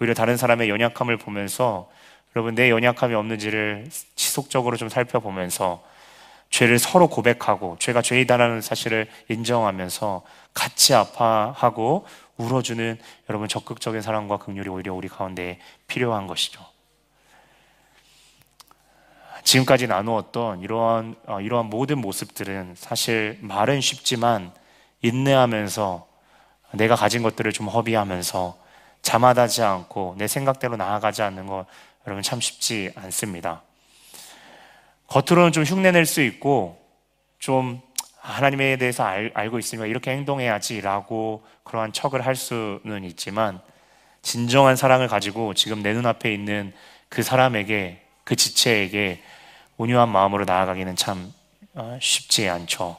오히려 0.00 0.14
다른 0.14 0.36
사람의 0.36 0.68
연약함을 0.68 1.16
보면서 1.18 1.88
여러분 2.34 2.56
내 2.56 2.70
연약함이 2.70 3.14
없는지를 3.14 3.86
지속적으로 4.16 4.76
좀 4.76 4.88
살펴보면서 4.88 5.84
죄를 6.50 6.80
서로 6.80 7.06
고백하고 7.06 7.76
죄가 7.78 8.02
죄이다라는 8.02 8.62
사실을 8.62 9.06
인정하면서 9.28 10.22
같이 10.54 10.92
아파하고 10.92 12.04
울어주는 12.36 12.98
여러분 13.30 13.46
적극적인 13.46 14.02
사랑과 14.02 14.38
긍휼이 14.38 14.68
오히려 14.68 14.92
우리 14.92 15.06
가운데 15.06 15.60
필요한 15.86 16.26
것이죠. 16.26 16.71
지금까지 19.44 19.86
나누었던 19.86 20.60
이러한 20.60 21.16
어, 21.26 21.40
이러한 21.40 21.66
모든 21.66 21.98
모습들은 21.98 22.74
사실 22.76 23.38
말은 23.40 23.80
쉽지만 23.80 24.52
인내하면서 25.02 26.06
내가 26.72 26.94
가진 26.94 27.22
것들을 27.22 27.52
좀 27.52 27.68
허비하면서 27.68 28.58
자만하지 29.02 29.62
않고 29.62 30.14
내 30.16 30.26
생각대로 30.26 30.76
나아가지 30.76 31.22
않는 31.22 31.46
것 31.46 31.66
여러분 32.06 32.22
참 32.22 32.40
쉽지 32.40 32.92
않습니다. 32.94 33.62
겉으로는 35.08 35.52
좀 35.52 35.64
흉내낼 35.64 36.06
수 36.06 36.22
있고 36.22 36.80
좀 37.38 37.82
하나님에 38.16 38.76
대해서 38.76 39.04
알, 39.04 39.32
알고 39.34 39.58
있으니까 39.58 39.86
이렇게 39.86 40.12
행동해야지라고 40.12 41.44
그러한 41.64 41.92
척을 41.92 42.24
할 42.24 42.36
수는 42.36 43.04
있지만 43.04 43.60
진정한 44.22 44.76
사랑을 44.76 45.08
가지고 45.08 45.52
지금 45.52 45.82
내 45.82 45.92
눈앞에 45.92 46.32
있는 46.32 46.72
그 47.08 47.22
사람에게 47.22 48.02
그 48.24 48.36
지체에게 48.36 49.22
온유한 49.82 50.08
마음으로 50.10 50.44
나아가기는 50.44 50.94
참 50.94 51.32
어, 51.74 51.98
쉽지 52.00 52.48
않죠. 52.48 52.98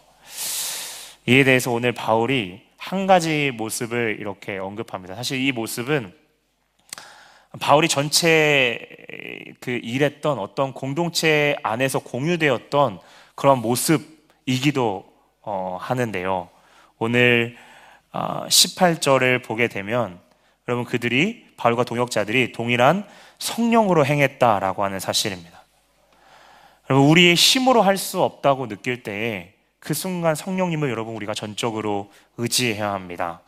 이에 1.25 1.45
대해서 1.45 1.71
오늘 1.71 1.93
바울이 1.93 2.61
한 2.77 3.07
가지 3.07 3.51
모습을 3.55 4.17
이렇게 4.19 4.57
언급합니다. 4.57 5.15
사실 5.15 5.39
이 5.39 5.53
모습은 5.53 6.13
바울이 7.61 7.87
전체 7.87 8.79
그 9.61 9.79
일했던 9.81 10.39
어떤 10.39 10.73
공동체 10.73 11.55
안에서 11.63 11.99
공유되었던 11.99 12.99
그런 13.35 13.59
모습이기도 13.59 15.05
어, 15.41 15.77
하는데요. 15.79 16.49
오늘 16.97 17.55
18절을 18.11 19.39
어, 19.39 19.41
보게 19.47 19.69
되면 19.69 20.19
여러분 20.67 20.83
그들이 20.83 21.45
바울과 21.55 21.85
동역자들이 21.85 22.51
동일한 22.51 23.07
성령으로 23.39 24.05
행했다라고 24.05 24.83
하는 24.83 24.99
사실입니다. 24.99 25.62
여러분 26.89 27.09
우리의 27.09 27.35
힘으로 27.35 27.81
할 27.81 27.97
수 27.97 28.21
없다고 28.21 28.67
느낄 28.67 29.03
때에 29.03 29.53
그 29.79 29.93
순간 29.93 30.35
성령님을 30.35 30.89
여러분 30.89 31.15
우리가 31.15 31.33
전적으로 31.33 32.11
의지해야 32.37 32.91
합니다. 32.91 33.41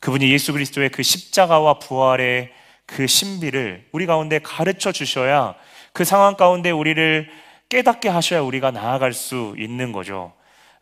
그분이 0.00 0.30
예수 0.30 0.52
그리스도의 0.52 0.90
그 0.90 1.02
십자가와 1.02 1.78
부활의 1.78 2.52
그 2.86 3.06
신비를 3.06 3.86
우리 3.92 4.06
가운데 4.06 4.38
가르쳐 4.40 4.92
주셔야 4.92 5.54
그 5.92 6.04
상황 6.04 6.36
가운데 6.36 6.70
우리를 6.70 7.28
깨닫게 7.68 8.08
하셔야 8.08 8.40
우리가 8.40 8.70
나아갈 8.70 9.12
수 9.12 9.54
있는 9.58 9.92
거죠. 9.92 10.32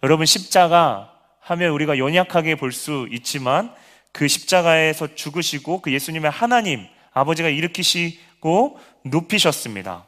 여러분 0.03 0.26
십자가 0.26 1.12
하면 1.40 1.70
우리가 1.70 1.99
연약하게 1.99 2.57
볼 2.57 2.72
수 2.72 3.07
있지만 3.12 3.72
그 4.12 4.28
십자가에서 4.28 5.14
죽으시고 5.14 5.80
그 5.80 5.93
예수님의 5.93 6.30
하나님 6.30 6.86
아버지가 7.12 7.49
일으키시고 7.49 8.78
높이셨습니다. 9.05 10.07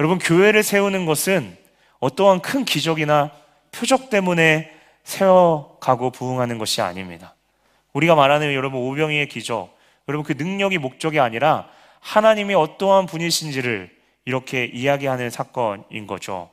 여러분 0.00 0.18
교회를 0.18 0.62
세우는 0.62 1.06
것은 1.06 1.56
어떠한 1.98 2.40
큰 2.40 2.64
기적이나 2.64 3.32
표적 3.72 4.10
때문에 4.10 4.70
세워가고 5.02 6.10
부흥하는 6.10 6.58
것이 6.58 6.80
아닙니다. 6.80 7.34
우리가 7.92 8.14
말하는 8.14 8.54
여러분 8.54 8.80
오병이의 8.80 9.28
기적, 9.28 9.76
여러분 10.08 10.24
그 10.24 10.40
능력이 10.40 10.78
목적이 10.78 11.18
아니라 11.18 11.68
하나님이 12.00 12.54
어떠한 12.54 13.06
분이신지를 13.06 13.90
이렇게 14.24 14.66
이야기하는 14.66 15.30
사건인 15.30 16.06
거죠. 16.06 16.50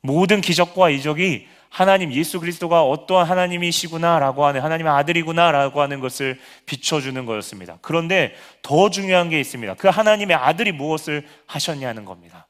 모든 0.00 0.40
기적과 0.40 0.90
이적이 0.90 1.48
하나님 1.68 2.12
예수 2.12 2.38
그리스도가 2.38 2.84
어떠한 2.84 3.26
하나님이시구나라고 3.26 4.46
하는 4.46 4.60
하나님의 4.60 4.92
아들이구나라고 4.92 5.80
하는 5.80 6.00
것을 6.00 6.38
비춰주는 6.66 7.26
거였습니다. 7.26 7.78
그런데 7.82 8.34
더 8.62 8.90
중요한 8.90 9.28
게 9.28 9.40
있습니다. 9.40 9.74
그 9.74 9.88
하나님의 9.88 10.36
아들이 10.36 10.70
무엇을 10.70 11.26
하셨냐는 11.46 12.04
겁니다. 12.04 12.46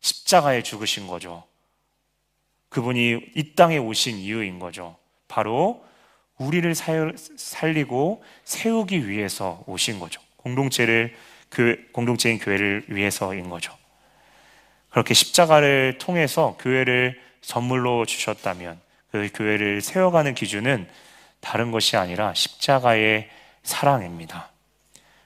십자가에 0.00 0.62
죽으신 0.62 1.06
거죠. 1.06 1.44
그분이 2.68 3.32
이 3.34 3.54
땅에 3.54 3.78
오신 3.78 4.18
이유인 4.18 4.58
거죠. 4.58 4.96
바로 5.26 5.84
우리를 6.36 6.72
살리고 6.74 8.22
세우기 8.44 9.08
위해서 9.08 9.62
오신 9.66 9.98
거죠. 9.98 10.20
공동체를 10.36 11.14
그 11.48 11.88
공동체인 11.92 12.38
교회를 12.38 12.84
위해서인 12.88 13.48
거죠. 13.48 13.76
그렇게 14.90 15.14
십자가를 15.14 15.98
통해서 15.98 16.56
교회를 16.60 17.20
선물로 17.40 18.06
주셨다면 18.06 18.80
그 19.10 19.30
교회를 19.34 19.80
세워가는 19.80 20.34
기준은 20.34 20.88
다른 21.40 21.70
것이 21.70 21.96
아니라 21.96 22.34
십자가의 22.34 23.28
사랑입니다. 23.62 24.50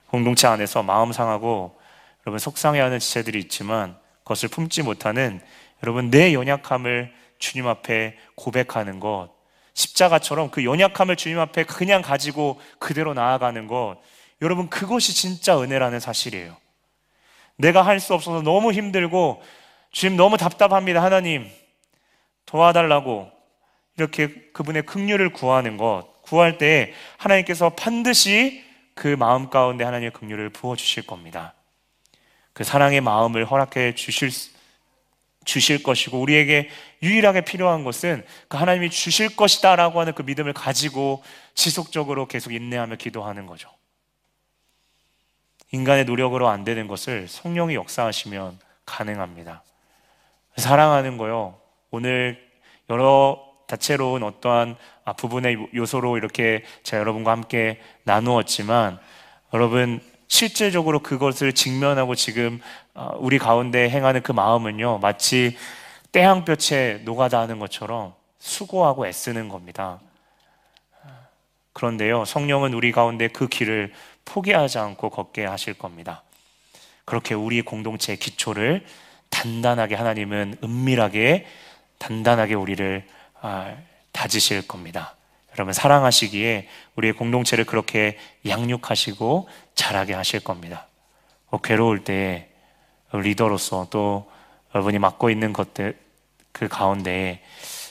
공동체 0.07 0.47
안에서 0.47 0.83
마음 0.83 1.11
상하고 1.11 1.79
여러분 2.25 2.39
속상해하는 2.39 2.99
지체들이 2.99 3.39
있지만 3.39 3.97
그 3.97 4.02
것을 4.25 4.49
품지 4.49 4.81
못하는 4.81 5.41
여러분 5.83 6.09
내 6.09 6.33
연약함을 6.33 7.13
주님 7.39 7.67
앞에 7.67 8.17
고백하는 8.35 8.99
것 8.99 9.29
십자가처럼 9.73 10.49
그 10.51 10.63
연약함을 10.63 11.15
주님 11.15 11.39
앞에 11.39 11.63
그냥 11.63 12.01
가지고 12.01 12.61
그대로 12.79 13.13
나아가는 13.13 13.67
것 13.67 13.97
여러분 14.41 14.69
그것이 14.69 15.13
진짜 15.13 15.59
은혜라는 15.59 15.99
사실이에요. 15.99 16.55
내가 17.55 17.81
할 17.81 17.99
수 17.99 18.13
없어서 18.13 18.41
너무 18.41 18.71
힘들고 18.71 19.41
주님 19.91 20.17
너무 20.17 20.37
답답합니다. 20.37 21.03
하나님 21.03 21.49
도와달라고 22.45 23.31
이렇게 23.97 24.33
그분의 24.53 24.83
긍휼을 24.83 25.33
구하는 25.33 25.77
것 25.77 26.21
구할 26.23 26.57
때 26.57 26.93
하나님께서 27.17 27.71
반드시 27.71 28.63
그 28.95 29.07
마음 29.07 29.49
가운데 29.49 29.83
하나님의 29.83 30.11
긍휼을 30.11 30.49
부어 30.49 30.75
주실 30.75 31.05
겁니다. 31.05 31.53
그 32.53 32.63
사랑의 32.63 33.01
마음을 33.01 33.45
허락해 33.45 33.95
주실 33.95 34.29
주실 35.45 35.83
것이고 35.83 36.19
우리에게 36.19 36.69
유일하게 37.01 37.41
필요한 37.41 37.83
것은 37.83 38.25
그 38.47 38.57
하나님이 38.57 38.89
주실 38.89 39.35
것이다라고 39.35 39.99
하는 39.99 40.13
그 40.13 40.21
믿음을 40.21 40.53
가지고 40.53 41.21
지속적으로 41.53 42.27
계속 42.27 42.53
인내하며 42.53 42.95
기도하는 42.95 43.45
거죠. 43.45 43.69
인간의 45.71 46.05
노력으로 46.05 46.49
안 46.49 46.63
되는 46.63 46.87
것을 46.87 47.27
성령이 47.27 47.75
역사하시면 47.75 48.59
가능합니다. 48.85 49.63
사랑하는 50.57 51.17
거요. 51.17 51.59
오늘 51.89 52.41
여러 52.89 53.43
다채로운 53.67 54.23
어떠한 54.23 54.75
아, 55.05 55.13
부분의 55.13 55.69
요소로 55.73 56.17
이렇게 56.17 56.63
제가 56.83 56.99
여러분과 57.01 57.31
함께 57.31 57.81
나누었지만 58.03 58.99
여러분 59.53 59.99
실제적으로 60.33 61.03
그것을 61.03 61.53
직면하고 61.53 62.15
지금 62.15 62.59
아, 62.95 63.11
우리 63.17 63.37
가운데 63.37 63.87
행하는 63.87 64.23
그 64.23 64.31
마음은요 64.31 64.97
마치 64.97 65.55
때향볕에 66.11 67.01
노가다 67.05 67.45
는 67.45 67.59
것처럼 67.59 68.15
수고하고 68.39 69.05
애쓰는 69.05 69.47
겁니다. 69.47 69.99
그런데요 71.73 72.25
성령은 72.25 72.73
우리 72.73 72.91
가운데 72.91 73.27
그 73.27 73.47
길을 73.47 73.93
포기하지 74.25 74.79
않고 74.79 75.11
걷게 75.11 75.45
하실 75.45 75.75
겁니다. 75.75 76.23
그렇게 77.05 77.35
우리 77.35 77.61
공동체의 77.61 78.17
기초를 78.17 78.83
단단하게 79.29 79.93
하나님은 79.93 80.57
은밀하게 80.63 81.45
단단하게 81.99 82.55
우리를 82.55 83.05
아, 83.39 83.75
다지실 84.11 84.67
겁니다. 84.67 85.15
여러분 85.55 85.73
사랑하시기에 85.73 86.67
우리의 86.95 87.13
공동체를 87.13 87.65
그렇게 87.65 88.17
양육하시고 88.47 89.47
자라게 89.75 90.13
하실 90.13 90.39
겁니다. 90.39 90.87
뭐 91.49 91.61
괴로울 91.61 92.03
때 92.03 92.49
리더로서 93.11 93.87
또 93.91 94.31
여러분이 94.73 94.97
맡고 94.99 95.29
있는 95.29 95.53
것들 95.53 95.97
그 96.51 96.67
가운데 96.67 97.43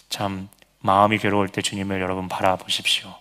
참 0.08 0.48
마음이 0.80 1.18
괴로울 1.18 1.48
때 1.48 1.62
주님을 1.62 2.00
여러분 2.00 2.28
바라보십시오. 2.28 3.14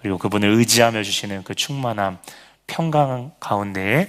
그리고 0.00 0.18
그분을 0.18 0.50
의지하며 0.50 1.02
주시는 1.02 1.44
그 1.44 1.54
충만함, 1.54 2.18
평강 2.66 3.32
가운데에 3.40 4.08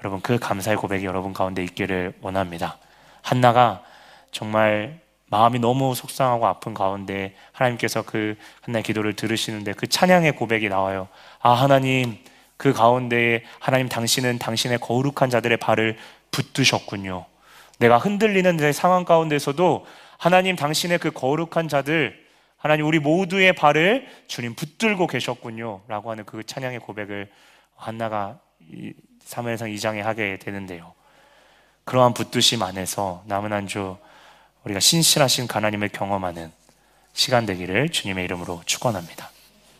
여러분 0.00 0.20
그 0.20 0.38
감사의 0.38 0.76
고백이 0.76 1.04
여러분 1.04 1.32
가운데 1.32 1.62
있기를 1.62 2.14
원합니다. 2.22 2.78
한나가 3.20 3.82
정말 4.30 5.01
마음이 5.32 5.60
너무 5.60 5.94
속상하고 5.94 6.46
아픈 6.46 6.74
가운데 6.74 7.34
하나님께서 7.52 8.02
그 8.02 8.36
한나의 8.60 8.82
기도를 8.82 9.16
들으시는데 9.16 9.72
그 9.72 9.86
찬양의 9.86 10.36
고백이 10.36 10.68
나와요. 10.68 11.08
아, 11.40 11.52
하나님, 11.52 12.18
그 12.58 12.74
가운데 12.74 13.42
하나님 13.58 13.88
당신은 13.88 14.38
당신의 14.38 14.78
거룩한 14.80 15.30
자들의 15.30 15.56
발을 15.56 15.96
붙드셨군요. 16.32 17.24
내가 17.78 17.96
흔들리는 17.96 18.58
내 18.58 18.72
상황 18.72 19.06
가운데서도 19.06 19.86
하나님 20.18 20.54
당신의 20.54 20.98
그 20.98 21.10
거룩한 21.10 21.66
자들, 21.66 22.14
하나님 22.58 22.86
우리 22.86 22.98
모두의 22.98 23.54
발을 23.54 24.06
주님 24.26 24.54
붙들고 24.54 25.06
계셨군요. 25.06 25.80
라고 25.88 26.10
하는 26.10 26.26
그 26.26 26.44
찬양의 26.44 26.80
고백을 26.80 27.30
한나가 27.74 28.38
사무엘상 29.24 29.70
2장에 29.70 30.02
하게 30.02 30.38
되는데요. 30.38 30.92
그러한 31.84 32.12
붙드심 32.12 32.62
안에서 32.62 33.22
남은 33.24 33.54
한 33.54 33.66
주 33.66 33.96
우리가 34.64 34.80
신실하신 34.80 35.48
하나님을 35.50 35.88
경험하는 35.88 36.52
시간 37.12 37.46
되기를 37.46 37.90
주님의 37.90 38.24
이름으로 38.24 38.62
축원합니다. 38.64 39.30